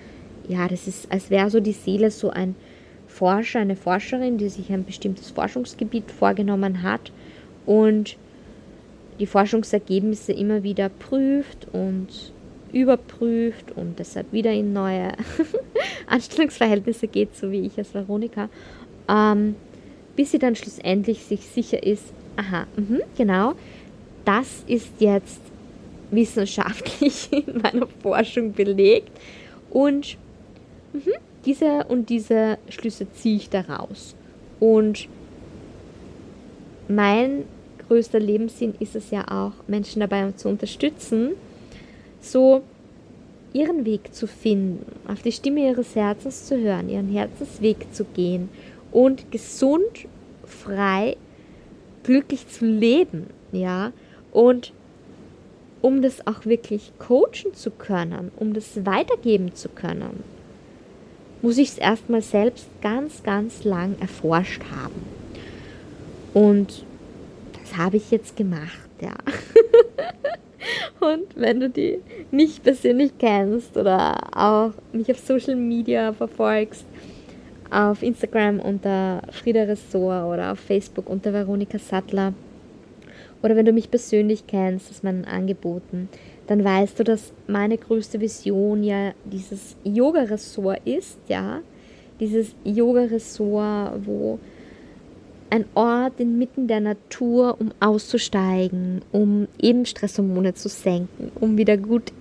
ja, 0.47 0.67
das 0.67 0.87
ist, 0.87 1.11
als 1.11 1.29
wäre 1.29 1.49
so 1.49 1.59
die 1.59 1.71
Seele 1.71 2.11
so 2.11 2.29
ein 2.29 2.55
Forscher, 3.07 3.59
eine 3.59 3.75
Forscherin, 3.75 4.37
die 4.37 4.49
sich 4.49 4.71
ein 4.71 4.83
bestimmtes 4.83 5.31
Forschungsgebiet 5.31 6.11
vorgenommen 6.11 6.83
hat 6.83 7.11
und 7.65 8.17
die 9.19 9.25
Forschungsergebnisse 9.25 10.33
immer 10.33 10.63
wieder 10.63 10.89
prüft 10.89 11.67
und 11.71 12.07
überprüft 12.73 13.71
und 13.75 13.99
deshalb 13.99 14.31
wieder 14.33 14.51
in 14.51 14.73
neue 14.73 15.13
Anstellungsverhältnisse 16.07 17.07
geht, 17.07 17.35
so 17.35 17.51
wie 17.51 17.61
ich 17.61 17.77
als 17.77 17.93
Veronika, 17.93 18.49
ähm, 19.07 19.55
bis 20.15 20.31
sie 20.31 20.39
dann 20.39 20.55
schlussendlich 20.55 21.23
sich 21.23 21.41
sicher 21.41 21.81
ist, 21.81 22.03
aha, 22.35 22.67
mh, 22.75 22.99
genau, 23.17 23.53
das 24.25 24.63
ist 24.67 24.91
jetzt 24.99 25.39
wissenschaftlich 26.11 27.29
in 27.31 27.61
meiner 27.61 27.87
Forschung 28.01 28.51
belegt 28.53 29.11
und 29.69 30.17
mhm, 30.93 31.13
diese 31.45 31.85
und 31.85 32.09
diese 32.09 32.57
Schlüsse 32.69 33.11
ziehe 33.13 33.37
ich 33.37 33.49
daraus. 33.49 34.15
Und 34.59 35.07
mein 36.87 37.43
größter 37.87 38.19
Lebenssinn 38.19 38.73
ist 38.79 38.95
es 38.95 39.11
ja 39.11 39.25
auch, 39.27 39.53
Menschen 39.67 39.99
dabei 39.99 40.31
zu 40.31 40.49
unterstützen, 40.49 41.31
so 42.21 42.61
ihren 43.53 43.85
Weg 43.85 44.13
zu 44.13 44.27
finden, 44.27 44.85
auf 45.07 45.21
die 45.21 45.31
Stimme 45.31 45.67
ihres 45.67 45.95
Herzens 45.95 46.45
zu 46.45 46.59
hören, 46.59 46.89
ihren 46.89 47.09
Herzensweg 47.09 47.93
zu 47.93 48.03
gehen 48.03 48.49
und 48.91 49.31
gesund, 49.31 50.07
frei, 50.45 51.15
glücklich 52.03 52.47
zu 52.47 52.65
leben, 52.65 53.27
ja, 53.51 53.93
und 54.31 54.73
um 55.81 56.01
das 56.01 56.25
auch 56.27 56.45
wirklich 56.45 56.91
coachen 56.99 57.53
zu 57.53 57.71
können, 57.71 58.31
um 58.37 58.53
das 58.53 58.85
weitergeben 58.85 59.53
zu 59.53 59.69
können, 59.69 60.23
muss 61.41 61.57
ich 61.59 61.69
es 61.69 61.77
erstmal 61.77 62.23
selbst 62.23 62.67
ganz, 62.81 63.21
ganz 63.21 63.63
lang 63.63 63.95
erforscht 63.99 64.63
haben. 64.75 65.05
Und 66.33 66.83
habe 67.77 67.97
ich 67.97 68.11
jetzt 68.11 68.35
gemacht, 68.35 68.89
ja. 69.01 69.15
Und 70.99 71.35
wenn 71.35 71.59
du 71.59 71.69
die 71.69 71.99
nicht 72.31 72.63
persönlich 72.63 73.11
kennst 73.19 73.77
oder 73.77 74.17
auch 74.35 74.71
mich 74.91 75.11
auf 75.11 75.19
Social 75.19 75.55
Media 75.55 76.13
verfolgst, 76.13 76.85
auf 77.69 78.01
Instagram 78.01 78.59
unter 78.59 79.21
Frieda 79.31 79.63
Ressort 79.63 80.33
oder 80.33 80.51
auf 80.51 80.59
Facebook 80.59 81.09
unter 81.09 81.33
Veronika 81.33 81.77
Sattler 81.77 82.33
oder 83.45 83.55
wenn 83.55 83.65
du 83.65 83.73
mich 83.73 83.91
persönlich 83.91 84.47
kennst 84.47 84.89
aus 84.89 85.03
meinen 85.03 85.25
Angeboten, 85.25 86.09
dann 86.47 86.63
weißt 86.63 86.99
du, 86.99 87.03
dass 87.03 87.31
meine 87.47 87.77
größte 87.77 88.19
Vision 88.19 88.83
ja 88.83 89.13
dieses 89.23 89.75
Yoga-Ressort 89.83 90.81
ist, 90.85 91.19
ja. 91.27 91.61
Dieses 92.19 92.55
Yoga-Ressort, 92.63 94.05
wo 94.05 94.39
ein 95.49 95.65
Ort 95.75 96.19
inmitten 96.19 96.67
der 96.67 96.79
Natur, 96.79 97.57
um 97.59 97.71
auszusteigen, 97.79 99.01
um 99.11 99.47
eben 99.61 99.85
Stresshormone 99.85 100.53
zu 100.53 100.69
senken, 100.69 101.31
um 101.39 101.57
wieder 101.57 101.77
gut 101.77 102.11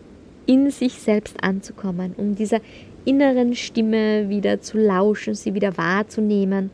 in 0.46 0.70
sich 0.70 0.94
selbst 0.94 1.42
anzukommen, 1.42 2.14
um 2.16 2.34
dieser 2.34 2.60
inneren 3.04 3.54
Stimme 3.54 4.28
wieder 4.28 4.60
zu 4.60 4.78
lauschen, 4.78 5.34
sie 5.34 5.54
wieder 5.54 5.76
wahrzunehmen 5.76 6.70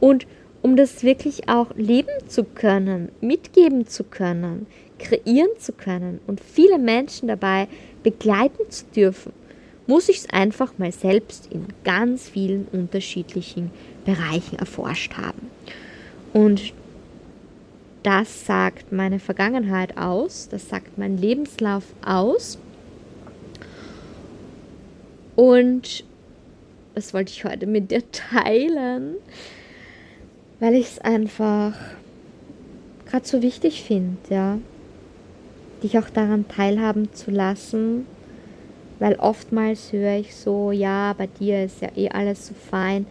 und 0.00 0.26
um 0.62 0.76
das 0.76 1.04
wirklich 1.04 1.48
auch 1.48 1.74
leben 1.76 2.10
zu 2.26 2.44
können, 2.44 3.10
mitgeben 3.20 3.86
zu 3.86 4.04
können, 4.04 4.66
kreieren 4.98 5.50
zu 5.58 5.72
können 5.72 6.20
und 6.26 6.40
viele 6.40 6.78
Menschen 6.78 7.28
dabei 7.28 7.68
begleiten 8.02 8.70
zu 8.70 8.84
dürfen, 8.86 9.32
muss 9.86 10.08
ich 10.08 10.18
es 10.18 10.30
einfach 10.30 10.76
mal 10.78 10.92
selbst 10.92 11.48
in 11.52 11.66
ganz 11.84 12.28
vielen 12.28 12.66
unterschiedlichen 12.72 13.70
Bereichen 14.04 14.58
erforscht 14.58 15.16
haben. 15.16 15.50
Und 16.32 16.72
das 18.02 18.46
sagt 18.46 18.92
meine 18.92 19.18
Vergangenheit 19.18 19.96
aus, 19.96 20.48
das 20.48 20.68
sagt 20.68 20.98
mein 20.98 21.18
Lebenslauf 21.18 21.84
aus. 22.04 22.58
Und 25.36 26.04
das 26.94 27.14
wollte 27.14 27.32
ich 27.32 27.44
heute 27.44 27.66
mit 27.66 27.90
dir 27.90 28.02
teilen, 28.10 29.16
weil 30.60 30.74
ich 30.74 30.86
es 30.86 30.98
einfach 30.98 31.74
gerade 33.06 33.26
so 33.26 33.42
wichtig 33.42 33.82
finde, 33.82 34.16
ja 34.28 34.58
dich 35.82 35.98
auch 35.98 36.10
daran 36.10 36.48
teilhaben 36.48 37.12
zu 37.12 37.30
lassen, 37.30 38.06
weil 38.98 39.14
oftmals 39.16 39.92
höre 39.92 40.16
ich 40.16 40.34
so, 40.34 40.72
ja, 40.72 41.14
bei 41.16 41.26
dir 41.26 41.64
ist 41.64 41.80
ja 41.80 41.88
eh 41.96 42.08
alles 42.08 42.48
so 42.48 42.54
fein 42.54 43.06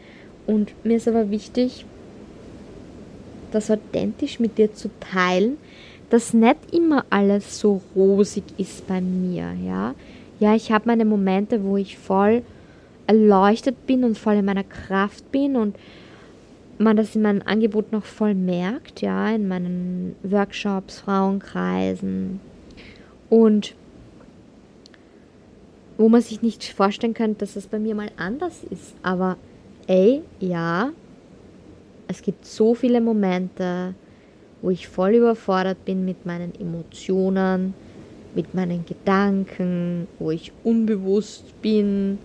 und 0.46 0.74
mir 0.86 0.98
ist 0.98 1.08
aber 1.08 1.30
wichtig, 1.30 1.86
das 3.52 3.72
authentisch 3.72 4.40
mit 4.40 4.58
dir 4.58 4.74
zu 4.74 4.90
teilen, 5.00 5.58
dass 6.10 6.34
nicht 6.34 6.74
immer 6.74 7.06
alles 7.10 7.60
so 7.60 7.82
rosig 7.96 8.44
ist 8.58 8.88
bei 8.88 9.02
mir, 9.02 9.54
ja. 9.66 9.94
Ja, 10.40 10.56
ich 10.56 10.72
habe 10.72 10.88
meine 10.88 11.06
Momente, 11.06 11.64
wo 11.64 11.78
ich 11.78 11.98
voll 11.98 12.44
erleuchtet 13.08 13.88
bin 13.88 14.04
und 14.04 14.18
voll 14.18 14.36
in 14.36 14.46
meiner 14.46 14.64
Kraft 14.64 15.32
bin 15.32 15.56
und 15.56 15.76
man 16.78 16.96
das 16.96 17.16
in 17.16 17.24
meinem 17.24 17.42
Angebot 17.44 17.92
noch 17.92 18.06
voll 18.06 18.36
merkt, 18.36 19.02
ja, 19.02 19.30
in 19.34 19.48
meinen 19.48 20.16
Workshops, 20.24 21.00
Frauenkreisen, 21.00 22.40
und 23.30 23.76
wo 25.98 26.10
man 26.10 26.22
sich 26.22 26.42
nicht 26.42 26.64
vorstellen 26.64 27.14
könnte, 27.14 27.40
dass 27.40 27.56
es 27.56 27.68
bei 27.68 27.80
mir 27.80 27.96
mal 27.96 28.12
anders 28.18 28.64
ist. 28.70 28.94
Aber 29.02 29.38
ey, 29.88 30.22
ja, 30.40 30.92
es 32.08 32.22
gibt 32.22 32.46
so 32.46 32.74
viele 32.74 33.02
Momente, 33.02 33.94
wo 34.62 34.70
ich 34.70 34.88
voll 34.88 35.16
überfordert 35.16 35.86
bin 35.86 36.06
mit 36.06 36.26
meinen 36.26 36.54
Emotionen, 36.60 37.74
mit 38.36 38.54
meinen 38.54 38.86
Gedanken, 38.86 40.08
wo 40.20 40.32
ich 40.32 40.52
unbewusst 40.64 41.62
bin. 41.62 42.18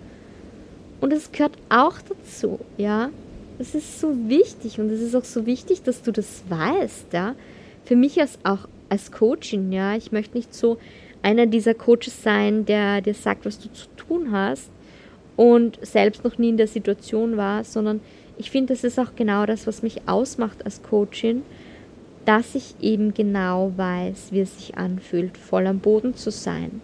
Und 1.01 1.13
es 1.13 1.33
gehört 1.33 1.57
auch 1.69 1.97
dazu, 2.01 2.61
ja. 2.77 3.11
Es 3.59 3.75
ist 3.75 4.01
so 4.01 4.29
wichtig 4.29 4.81
und 4.81 4.91
es 4.91 5.01
ist 5.01 5.15
auch 5.15 5.25
so 5.25 5.47
wichtig, 5.47 5.83
dass 5.83 6.03
du 6.03 6.11
das 6.11 6.43
weißt, 6.49 7.13
ja. 7.13 7.35
Für 7.85 7.97
mich 7.97 8.21
als 8.21 8.39
auch 8.45 8.69
als 8.89 9.11
Coachin, 9.11 9.73
ja. 9.73 9.97
Ich 9.97 10.13
möchte 10.13 10.37
nicht 10.37 10.55
so 10.55 10.79
einer 11.23 11.47
dieser 11.47 11.75
Coaches 11.75 12.23
sein, 12.23 12.65
der 12.65 13.01
dir 13.01 13.15
sagt, 13.15 13.45
was 13.45 13.59
du 13.59 13.71
zu 13.73 13.87
tun 13.97 14.33
hast 14.33 14.71
und 15.37 15.79
selbst 15.83 16.25
noch 16.25 16.39
nie 16.39 16.51
in 16.51 16.57
der 16.57 16.67
Situation 16.67 17.37
war, 17.37 17.65
sondern 17.65 18.01
ich 18.39 18.51
finde, 18.51 18.73
das 18.73 18.85
ist 18.85 18.99
auch 18.99 19.15
genau 19.17 19.47
das, 19.47 19.67
was 19.67 19.83
mich 19.83 20.09
ausmacht 20.09 20.65
als 20.65 20.83
Coachin, 20.83 21.43
dass 22.25 22.55
ich 22.55 22.75
eben 22.81 23.15
genau 23.15 23.73
weiß, 23.77 24.29
wie 24.31 24.41
es 24.41 24.57
sich 24.57 24.77
anfühlt, 24.77 25.37
voll 25.37 25.67
am 25.67 25.81
Boden 25.81 26.15
zu 26.15 26.31
sein, 26.31 26.81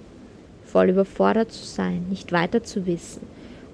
voll 0.65 0.91
überfordert 0.91 1.53
zu 1.53 1.65
sein, 1.65 2.07
nicht 2.09 2.33
weiter 2.33 2.63
zu 2.63 2.87
wissen. 2.87 3.23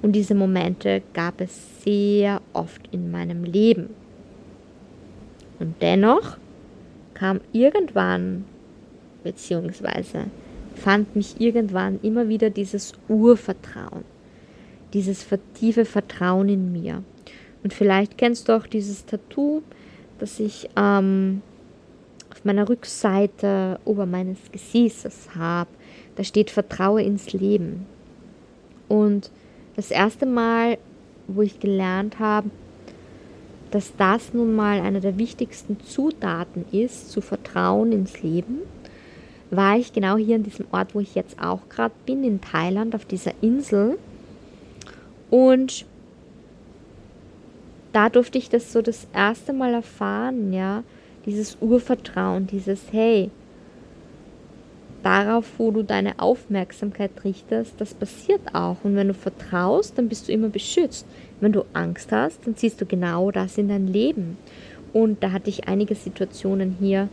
Und 0.02 0.12
diese 0.12 0.34
Momente 0.34 1.02
gab 1.14 1.40
es 1.40 1.82
sehr 1.82 2.42
oft 2.52 2.82
in 2.92 3.10
meinem 3.10 3.44
Leben. 3.44 3.88
Und 5.58 5.76
dennoch 5.80 6.36
kam 7.14 7.40
irgendwann, 7.52 8.44
beziehungsweise 9.22 10.26
fand 10.74 11.16
mich 11.16 11.40
irgendwann 11.40 12.00
immer 12.02 12.28
wieder 12.28 12.50
dieses 12.50 12.92
Urvertrauen, 13.08 14.04
dieses 14.92 15.26
tiefe 15.54 15.84
Vertrauen 15.84 16.48
in 16.48 16.72
mir. 16.72 17.02
Und 17.64 17.72
vielleicht 17.72 18.18
kennst 18.18 18.48
du 18.48 18.52
auch 18.52 18.66
dieses 18.66 19.06
Tattoo, 19.06 19.62
das 20.20 20.38
ich 20.38 20.68
ähm, 20.76 21.42
auf 22.30 22.44
meiner 22.44 22.68
Rückseite 22.68 23.80
ober 23.86 24.06
meines 24.06 24.38
Gesäßes 24.52 25.34
habe. 25.34 25.70
Da 26.14 26.22
steht 26.22 26.50
Vertraue 26.50 27.02
ins 27.02 27.32
Leben. 27.32 27.86
Und 28.86 29.30
das 29.76 29.90
erste 29.90 30.26
Mal, 30.26 30.78
wo 31.26 31.42
ich 31.42 31.58
gelernt 31.58 32.18
habe, 32.18 32.50
dass 33.70 33.96
das 33.96 34.34
nun 34.34 34.54
mal 34.54 34.80
eine 34.80 35.00
der 35.00 35.18
wichtigsten 35.18 35.80
Zutaten 35.80 36.66
ist, 36.70 37.10
zu 37.10 37.20
vertrauen 37.20 37.92
ins 37.92 38.22
Leben, 38.22 38.58
war 39.50 39.78
ich 39.78 39.92
genau 39.92 40.16
hier 40.16 40.36
an 40.36 40.42
diesem 40.42 40.66
Ort, 40.70 40.94
wo 40.94 41.00
ich 41.00 41.14
jetzt 41.14 41.40
auch 41.40 41.68
gerade 41.70 41.94
bin, 42.04 42.24
in 42.24 42.40
Thailand, 42.40 42.94
auf 42.94 43.04
dieser 43.04 43.32
Insel. 43.40 43.98
Und 45.30 45.86
da 47.94 48.08
durfte 48.08 48.38
ich 48.38 48.50
das 48.50 48.72
so 48.72 48.82
das 48.82 49.06
erste 49.14 49.52
Mal 49.52 49.72
erfahren, 49.72 50.52
ja, 50.52 50.82
dieses 51.26 51.56
Urvertrauen, 51.60 52.46
dieses 52.48 52.92
Hey, 52.92 53.30
darauf, 55.04 55.46
wo 55.58 55.70
du 55.70 55.84
deine 55.84 56.18
Aufmerksamkeit 56.18 57.12
richtest, 57.22 57.80
das 57.80 57.94
passiert 57.94 58.40
auch. 58.52 58.78
Und 58.82 58.96
wenn 58.96 59.08
du 59.08 59.14
vertraust, 59.14 59.96
dann 59.96 60.08
bist 60.08 60.26
du 60.26 60.32
immer 60.32 60.48
beschützt. 60.48 61.06
Wenn 61.40 61.52
du 61.52 61.64
Angst 61.72 62.10
hast, 62.10 62.44
dann 62.44 62.56
siehst 62.56 62.80
du 62.80 62.86
genau 62.86 63.30
das 63.30 63.58
in 63.58 63.68
dein 63.68 63.86
Leben. 63.86 64.38
Und 64.92 65.22
da 65.22 65.30
hatte 65.30 65.50
ich 65.50 65.68
einige 65.68 65.94
Situationen 65.94 66.76
hier 66.80 67.08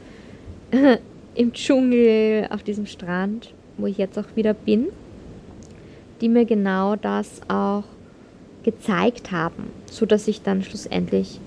im 1.35 1.53
Dschungel, 1.53 2.47
auf 2.49 2.63
diesem 2.63 2.87
Strand, 2.87 3.53
wo 3.77 3.85
ich 3.85 3.97
jetzt 3.97 4.17
auch 4.17 4.35
wieder 4.35 4.55
bin, 4.55 4.87
die 6.21 6.29
mir 6.29 6.45
genau 6.45 6.95
das 6.95 7.41
auch 7.47 7.83
gezeigt 8.63 9.31
haben, 9.31 9.71
so 9.85 10.05
dass 10.05 10.27
ich 10.27 10.41
dann 10.41 10.63
schlussendlich 10.63 11.39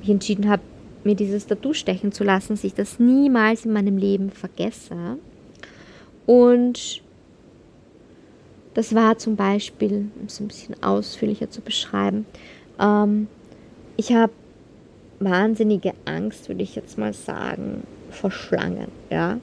mich 0.00 0.10
entschieden 0.10 0.48
habe, 0.48 0.62
mir 1.04 1.14
dieses 1.14 1.46
Tattoo 1.46 1.72
stechen 1.72 2.12
zu 2.12 2.24
lassen, 2.24 2.50
dass 2.50 2.64
ich 2.64 2.74
das 2.74 2.98
niemals 2.98 3.64
in 3.64 3.72
meinem 3.72 3.96
Leben 3.96 4.30
vergesse. 4.30 5.18
Und 6.26 7.02
das 8.74 8.94
war 8.94 9.18
zum 9.18 9.36
Beispiel, 9.36 10.10
um 10.18 10.26
es 10.26 10.40
ein 10.40 10.48
bisschen 10.48 10.82
ausführlicher 10.82 11.50
zu 11.50 11.60
beschreiben, 11.60 12.26
ähm, 12.78 13.28
ich 13.96 14.12
habe 14.12 14.32
wahnsinnige 15.20 15.92
Angst, 16.04 16.48
würde 16.48 16.62
ich 16.62 16.74
jetzt 16.74 16.98
mal 16.98 17.12
sagen, 17.12 17.84
vor 18.10 18.30
Schlangen, 18.30 18.88
ja. 19.10 19.38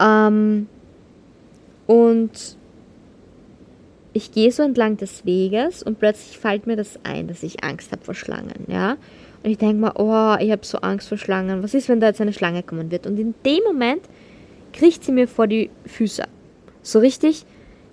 Ähm, 0.00 0.68
und 1.86 2.56
ich 4.14 4.32
gehe 4.32 4.50
so 4.50 4.62
entlang 4.62 4.96
des 4.96 5.26
Weges 5.26 5.82
und 5.82 5.98
plötzlich 5.98 6.38
fällt 6.38 6.66
mir 6.66 6.76
das 6.76 6.98
ein, 7.02 7.26
dass 7.26 7.42
ich 7.42 7.64
Angst 7.64 7.92
habe 7.92 8.04
vor 8.04 8.14
Schlangen, 8.14 8.64
ja. 8.68 8.92
Und 9.42 9.50
ich 9.50 9.58
denke 9.58 9.74
mir, 9.74 9.92
oh, 9.96 10.42
ich 10.42 10.50
habe 10.50 10.64
so 10.64 10.78
Angst 10.78 11.08
vor 11.08 11.18
Schlangen. 11.18 11.62
Was 11.62 11.74
ist, 11.74 11.90
wenn 11.90 12.00
da 12.00 12.06
jetzt 12.06 12.20
eine 12.20 12.32
Schlange 12.32 12.62
kommen 12.62 12.90
wird? 12.90 13.06
Und 13.06 13.18
in 13.18 13.34
dem 13.44 13.62
Moment 13.64 14.02
kriecht 14.72 15.04
sie 15.04 15.12
mir 15.12 15.28
vor 15.28 15.46
die 15.46 15.68
Füße. 15.84 16.24
So 16.80 17.00
richtig, 17.00 17.44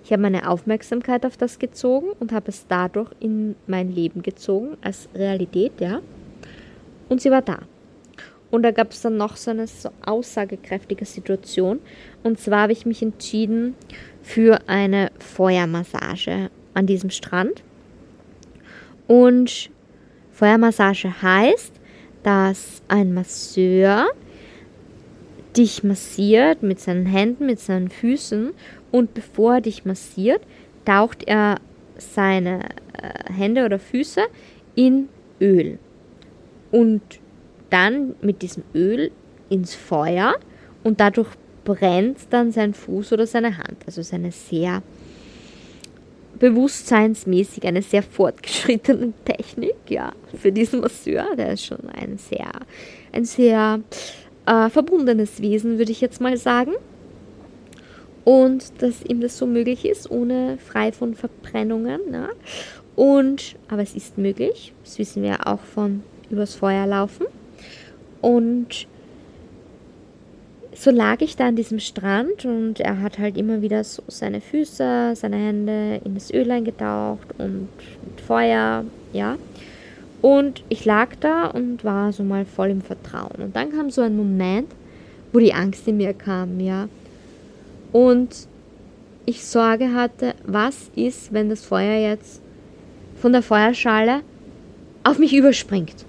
ich 0.04 0.12
habe 0.12 0.22
meine 0.22 0.48
Aufmerksamkeit 0.48 1.26
auf 1.26 1.36
das 1.36 1.58
gezogen 1.58 2.08
und 2.20 2.32
habe 2.32 2.48
es 2.48 2.66
dadurch 2.68 3.10
in 3.20 3.56
mein 3.66 3.92
Leben 3.92 4.22
gezogen, 4.22 4.78
als 4.80 5.08
Realität, 5.14 5.72
ja. 5.80 6.00
Und 7.08 7.20
sie 7.20 7.30
war 7.30 7.42
da. 7.42 7.58
Und 8.52 8.64
da 8.64 8.70
gab 8.70 8.90
es 8.92 9.00
dann 9.00 9.16
noch 9.16 9.36
so 9.36 9.50
eine 9.50 9.66
so 9.66 9.88
aussagekräftige 10.04 11.06
Situation. 11.06 11.80
Und 12.22 12.38
zwar 12.38 12.64
habe 12.64 12.72
ich 12.72 12.84
mich 12.84 13.00
entschieden 13.00 13.74
für 14.22 14.60
eine 14.68 15.10
Feuermassage 15.18 16.50
an 16.74 16.86
diesem 16.86 17.08
Strand. 17.08 17.62
Und 19.08 19.70
Feuermassage 20.32 21.22
heißt, 21.22 21.72
dass 22.22 22.82
ein 22.88 23.14
Masseur 23.14 24.08
dich 25.56 25.82
massiert 25.82 26.62
mit 26.62 26.78
seinen 26.78 27.06
Händen, 27.06 27.46
mit 27.46 27.58
seinen 27.58 27.88
Füßen 27.88 28.50
und 28.90 29.14
bevor 29.14 29.54
er 29.54 29.60
dich 29.62 29.86
massiert, 29.86 30.42
taucht 30.84 31.24
er 31.26 31.56
seine 31.96 32.60
äh, 33.00 33.32
Hände 33.32 33.64
oder 33.64 33.78
Füße 33.78 34.20
in 34.74 35.08
Öl 35.40 35.78
und 36.70 37.21
dann 37.72 38.14
mit 38.20 38.42
diesem 38.42 38.62
Öl 38.74 39.10
ins 39.48 39.74
Feuer 39.74 40.34
und 40.84 41.00
dadurch 41.00 41.28
brennt 41.64 42.18
dann 42.30 42.52
sein 42.52 42.74
Fuß 42.74 43.12
oder 43.12 43.26
seine 43.26 43.58
Hand. 43.58 43.78
Also 43.86 44.00
es 44.00 44.08
ist 44.08 44.14
eine 44.14 44.32
sehr 44.32 44.82
bewusstseinsmäßig, 46.38 47.64
eine 47.64 47.82
sehr 47.82 48.02
fortgeschrittene 48.02 49.12
Technik, 49.24 49.76
ja, 49.88 50.12
für 50.36 50.50
diesen 50.50 50.80
Masseur. 50.80 51.36
Der 51.36 51.52
ist 51.52 51.64
schon 51.64 51.88
ein 51.90 52.18
sehr, 52.18 52.50
ein 53.12 53.24
sehr 53.24 53.80
äh, 54.46 54.68
verbundenes 54.68 55.40
Wesen, 55.40 55.78
würde 55.78 55.92
ich 55.92 56.00
jetzt 56.00 56.20
mal 56.20 56.36
sagen. 56.36 56.72
Und 58.24 58.82
dass 58.82 59.02
ihm 59.04 59.20
das 59.20 59.38
so 59.38 59.46
möglich 59.46 59.84
ist, 59.84 60.10
ohne 60.10 60.58
frei 60.58 60.92
von 60.92 61.14
Verbrennungen. 61.14 62.00
Ja. 62.12 62.28
Und, 62.96 63.56
aber 63.68 63.82
es 63.82 63.94
ist 63.94 64.18
möglich, 64.18 64.74
das 64.84 64.98
wissen 64.98 65.22
wir 65.22 65.46
auch 65.46 65.60
von 65.60 66.02
übers 66.30 66.54
Feuer 66.54 66.86
laufen. 66.86 67.26
Und 68.22 68.86
so 70.74 70.90
lag 70.90 71.20
ich 71.20 71.36
da 71.36 71.48
an 71.48 71.56
diesem 71.56 71.78
Strand 71.78 72.44
und 72.44 72.80
er 72.80 73.00
hat 73.02 73.18
halt 73.18 73.36
immer 73.36 73.60
wieder 73.60 73.84
so 73.84 74.02
seine 74.08 74.40
Füße, 74.40 75.12
seine 75.14 75.36
Hände 75.36 76.00
in 76.04 76.14
das 76.14 76.32
Öl 76.32 76.50
eingetaucht 76.50 77.28
und 77.38 77.68
Feuer, 78.26 78.84
ja. 79.12 79.36
Und 80.22 80.62
ich 80.68 80.84
lag 80.84 81.10
da 81.20 81.48
und 81.48 81.84
war 81.84 82.12
so 82.12 82.22
mal 82.22 82.46
voll 82.46 82.70
im 82.70 82.80
Vertrauen. 82.80 83.42
Und 83.42 83.56
dann 83.56 83.70
kam 83.70 83.90
so 83.90 84.00
ein 84.00 84.16
Moment, 84.16 84.68
wo 85.32 85.40
die 85.40 85.52
Angst 85.52 85.86
in 85.88 85.98
mir 85.98 86.14
kam, 86.14 86.58
ja. 86.60 86.88
Und 87.92 88.48
ich 89.26 89.44
Sorge 89.44 89.92
hatte, 89.92 90.34
was 90.46 90.90
ist, 90.94 91.32
wenn 91.32 91.48
das 91.48 91.64
Feuer 91.64 92.10
jetzt 92.10 92.40
von 93.16 93.32
der 93.32 93.42
Feuerschale 93.42 94.22
auf 95.04 95.18
mich 95.18 95.34
überspringt. 95.34 96.06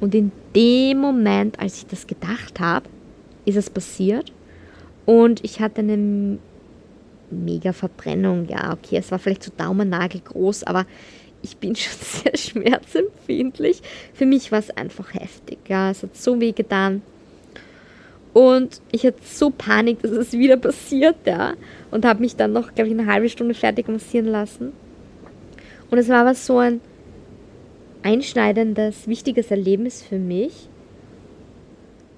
Und 0.00 0.14
in 0.14 0.32
dem 0.54 0.98
Moment, 0.98 1.58
als 1.58 1.78
ich 1.78 1.86
das 1.86 2.06
gedacht 2.06 2.60
habe, 2.60 2.88
ist 3.44 3.56
es 3.56 3.70
passiert. 3.70 4.32
Und 5.06 5.42
ich 5.44 5.60
hatte 5.60 5.80
eine 5.80 6.38
mega 7.30 7.72
Verbrennung. 7.72 8.46
Ja, 8.48 8.72
okay, 8.72 8.96
es 8.96 9.10
war 9.10 9.18
vielleicht 9.18 9.42
so 9.42 9.52
Daumennagel 9.56 10.20
groß, 10.20 10.64
aber 10.64 10.86
ich 11.42 11.56
bin 11.56 11.74
schon 11.76 11.98
sehr 12.00 12.36
schmerzempfindlich. 12.36 13.82
Für 14.14 14.26
mich 14.26 14.52
war 14.52 14.58
es 14.58 14.70
einfach 14.70 15.14
heftig. 15.14 15.58
Ja, 15.68 15.90
es 15.90 16.02
hat 16.02 16.16
so 16.16 16.40
weh 16.40 16.52
getan. 16.52 17.02
Und 18.32 18.82
ich 18.92 19.06
hatte 19.06 19.20
so 19.24 19.48
Panik, 19.48 20.02
dass 20.02 20.10
es 20.10 20.32
wieder 20.32 20.58
passiert, 20.58 21.16
ja. 21.24 21.54
Und 21.90 22.04
habe 22.04 22.20
mich 22.20 22.36
dann 22.36 22.52
noch, 22.52 22.74
glaube 22.74 22.90
ich, 22.90 22.98
eine 22.98 23.10
halbe 23.10 23.30
Stunde 23.30 23.54
fertig 23.54 23.88
massieren 23.88 24.26
lassen. 24.26 24.72
Und 25.90 25.98
es 25.98 26.08
war 26.08 26.20
aber 26.20 26.34
so 26.34 26.58
ein 26.58 26.80
einschneidendes, 28.06 29.08
wichtiges 29.08 29.50
Erlebnis 29.50 30.00
für 30.00 30.18
mich, 30.18 30.68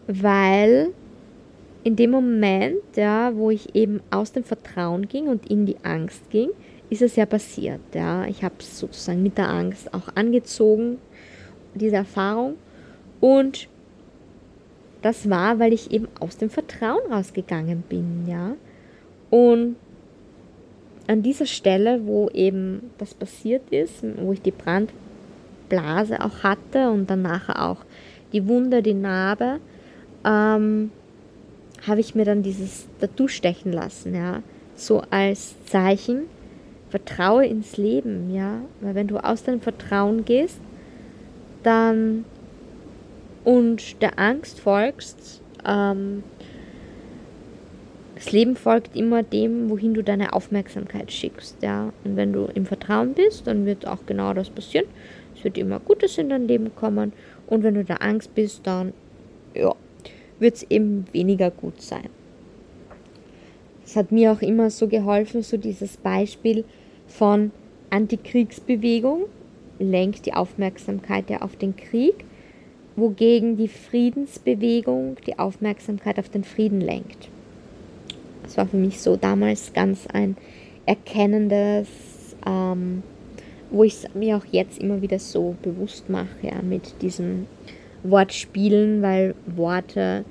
weil 0.06 0.90
in 1.82 1.96
dem 1.96 2.10
Moment, 2.10 2.82
ja, 2.94 3.34
wo 3.34 3.50
ich 3.50 3.74
eben 3.74 4.00
aus 4.10 4.32
dem 4.32 4.44
Vertrauen 4.44 5.08
ging 5.08 5.28
und 5.28 5.50
in 5.50 5.64
die 5.64 5.76
Angst 5.84 6.28
ging, 6.28 6.50
ist 6.90 7.00
es 7.00 7.16
ja 7.16 7.24
passiert. 7.24 7.80
Ja. 7.94 8.26
Ich 8.26 8.44
habe 8.44 8.56
es 8.58 8.78
sozusagen 8.78 9.22
mit 9.22 9.38
der 9.38 9.48
Angst 9.48 9.94
auch 9.94 10.14
angezogen, 10.14 10.98
diese 11.74 11.96
Erfahrung. 11.96 12.56
Und 13.20 13.68
das 15.00 15.30
war, 15.30 15.58
weil 15.58 15.72
ich 15.72 15.90
eben 15.90 16.08
aus 16.20 16.36
dem 16.36 16.50
Vertrauen 16.50 17.10
rausgegangen 17.10 17.82
bin. 17.88 18.26
Ja. 18.28 18.56
Und 19.30 19.76
an 21.06 21.22
dieser 21.22 21.46
Stelle, 21.46 22.04
wo 22.04 22.28
eben 22.28 22.90
das 22.98 23.14
passiert 23.14 23.70
ist, 23.70 24.04
wo 24.18 24.34
ich 24.34 24.42
die 24.42 24.50
Brandblase 25.68 26.20
auch 26.24 26.42
hatte 26.42 26.90
und 26.90 27.08
dann 27.10 27.22
nachher 27.22 27.68
auch 27.68 27.78
die 28.32 28.46
Wunde, 28.46 28.82
die 28.82 28.94
Narbe, 28.94 29.60
ähm, 30.24 30.90
habe 31.86 32.00
ich 32.00 32.14
mir 32.14 32.24
dann 32.24 32.42
dieses 32.42 32.88
Tattoo 33.00 33.28
stechen 33.28 33.72
lassen, 33.72 34.14
ja, 34.14 34.42
so 34.74 35.02
als 35.10 35.54
Zeichen, 35.66 36.22
vertraue 36.90 37.46
ins 37.46 37.76
Leben, 37.76 38.34
ja, 38.34 38.60
weil 38.80 38.94
wenn 38.94 39.06
du 39.06 39.18
aus 39.18 39.44
deinem 39.44 39.60
Vertrauen 39.60 40.24
gehst, 40.24 40.60
dann 41.62 42.24
und 43.44 44.02
der 44.02 44.18
Angst 44.18 44.60
folgst, 44.60 45.42
ähm, 45.66 46.22
das 48.14 48.32
Leben 48.32 48.56
folgt 48.56 48.96
immer 48.96 49.22
dem, 49.22 49.70
wohin 49.70 49.94
du 49.94 50.02
deine 50.02 50.32
Aufmerksamkeit 50.32 51.12
schickst, 51.12 51.62
ja. 51.62 51.92
Und 52.02 52.16
wenn 52.16 52.32
du 52.32 52.48
im 52.52 52.66
Vertrauen 52.66 53.14
bist, 53.14 53.46
dann 53.46 53.64
wird 53.64 53.86
auch 53.86 54.06
genau 54.06 54.34
das 54.34 54.50
passieren. 54.50 54.86
Es 55.38 55.44
wird 55.44 55.56
immer 55.56 55.78
Gutes 55.78 56.18
in 56.18 56.30
dein 56.30 56.48
Leben 56.48 56.74
kommen. 56.74 57.12
Und 57.46 57.62
wenn 57.62 57.74
du 57.74 57.84
da 57.84 57.94
Angst 57.94 58.34
bist, 58.34 58.66
dann, 58.66 58.92
ja, 59.54 59.74
wird 60.40 60.56
es 60.56 60.62
eben 60.64 61.06
weniger 61.12 61.50
gut 61.50 61.80
sein. 61.80 62.08
Es 63.84 63.96
hat 63.96 64.12
mir 64.12 64.32
auch 64.32 64.42
immer 64.42 64.68
so 64.70 64.88
geholfen, 64.88 65.42
so 65.42 65.56
dieses 65.56 65.96
Beispiel 65.96 66.64
von 67.06 67.52
Antikriegsbewegung, 67.90 69.26
lenkt 69.78 70.26
die 70.26 70.34
Aufmerksamkeit 70.34 71.30
ja 71.30 71.40
auf 71.40 71.56
den 71.56 71.76
Krieg, 71.76 72.24
wogegen 72.96 73.56
die 73.56 73.68
Friedensbewegung 73.68 75.16
die 75.26 75.38
Aufmerksamkeit 75.38 76.18
auf 76.18 76.28
den 76.28 76.44
Frieden 76.44 76.80
lenkt. 76.80 77.28
Das 78.42 78.56
war 78.56 78.66
für 78.66 78.76
mich 78.76 79.00
so 79.00 79.16
damals 79.16 79.72
ganz 79.72 80.06
ein 80.08 80.36
erkennendes, 80.84 81.88
ähm, 82.46 83.02
wo 83.70 83.84
ich 83.84 83.94
es 83.94 84.14
mir 84.14 84.36
auch 84.36 84.44
jetzt 84.50 84.78
immer 84.78 85.02
wieder 85.02 85.18
so 85.18 85.56
bewusst 85.62 86.08
mache, 86.08 86.28
ja, 86.42 86.62
mit 86.62 87.02
diesem 87.02 87.46
Wortspielen, 88.02 89.02
weil 89.02 89.34
Worte 89.46 90.24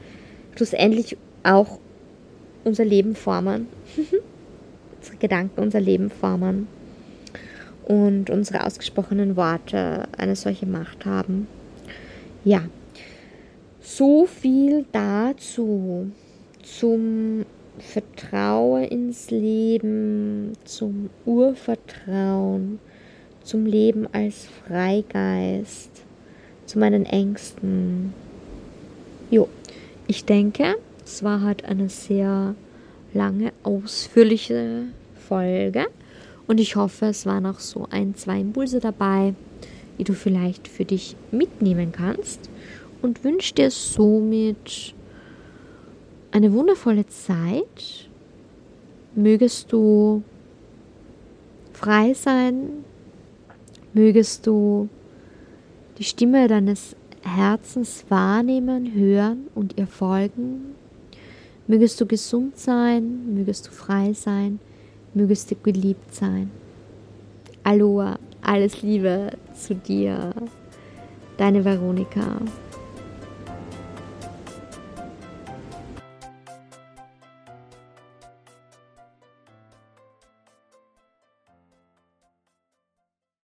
schlussendlich 0.56 1.18
auch 1.44 1.80
unser 2.64 2.86
Leben 2.86 3.16
formen. 3.16 3.68
unsere 4.98 5.18
Gedanken 5.18 5.62
unser 5.62 5.80
Leben 5.80 6.10
formen. 6.10 6.68
Und 7.86 8.30
unsere 8.30 8.66
ausgesprochenen 8.66 9.38
Worte 9.38 10.08
eine 10.18 10.36
solche 10.36 10.66
Macht 10.66 11.06
haben. 11.06 11.48
Ja, 12.44 12.64
so 13.80 14.26
viel 14.26 14.86
dazu. 14.92 16.12
Zum 16.64 17.46
Vertrauen 17.80 18.84
ins 18.84 19.32
Leben, 19.32 20.54
zum 20.66 21.10
Urvertrauen, 21.26 22.80
zum 23.48 23.66
Leben 23.66 24.08
als 24.12 24.46
Freigeist, 24.68 25.92
zu 26.66 26.80
meinen 26.80 27.06
Ängsten. 27.06 28.14
Jo, 29.32 29.48
ich 30.06 30.26
denke, 30.26 30.76
es 31.06 31.24
war 31.24 31.42
halt 31.42 31.64
eine 31.64 31.88
sehr 31.88 32.56
lange, 33.14 33.54
ausführliche 33.64 34.84
Folge 35.16 35.86
und 36.46 36.60
ich 36.60 36.76
hoffe, 36.76 37.06
es 37.06 37.26
waren 37.26 37.46
auch 37.46 37.60
so 37.60 37.88
ein, 37.90 38.16
zwei 38.16 38.42
Impulse 38.42 38.82
dabei, 38.82 39.34
die 39.98 40.04
du 40.04 40.14
vielleicht 40.14 40.68
für 40.68 40.84
dich 40.84 41.16
mitnehmen 41.32 41.94
kannst 41.94 42.50
und 43.02 43.24
wünsche 43.24 43.54
dir 43.54 43.72
somit 43.72 44.94
eine 46.32 46.52
wundervolle 46.52 47.08
Zeit. 47.08 48.10
Mögest 49.16 49.72
du 49.72 50.22
frei 51.72 52.14
sein, 52.14 52.84
mögest 53.98 54.46
du 54.46 54.90
die 55.98 56.04
Stimme 56.04 56.48
deines 56.48 56.96
Herzens 57.24 58.06
wahrnehmen, 58.10 58.94
hören 58.94 59.48
und 59.56 59.78
ihr 59.78 59.88
folgen. 59.88 60.76
Mögest 61.66 62.00
du 62.00 62.06
gesund 62.06 62.58
sein, 62.58 63.34
mögest 63.34 63.68
du 63.68 63.72
frei 63.72 64.14
sein, 64.14 64.60
mögest 65.14 65.52
du 65.52 65.56
geliebt 65.56 66.14
sein. 66.14 66.52
Aloha, 67.64 68.18
alles 68.42 68.82
Liebe 68.82 69.32
zu 69.54 69.76
dir, 69.76 70.32
deine 71.38 71.66
Veronika. 71.66 72.40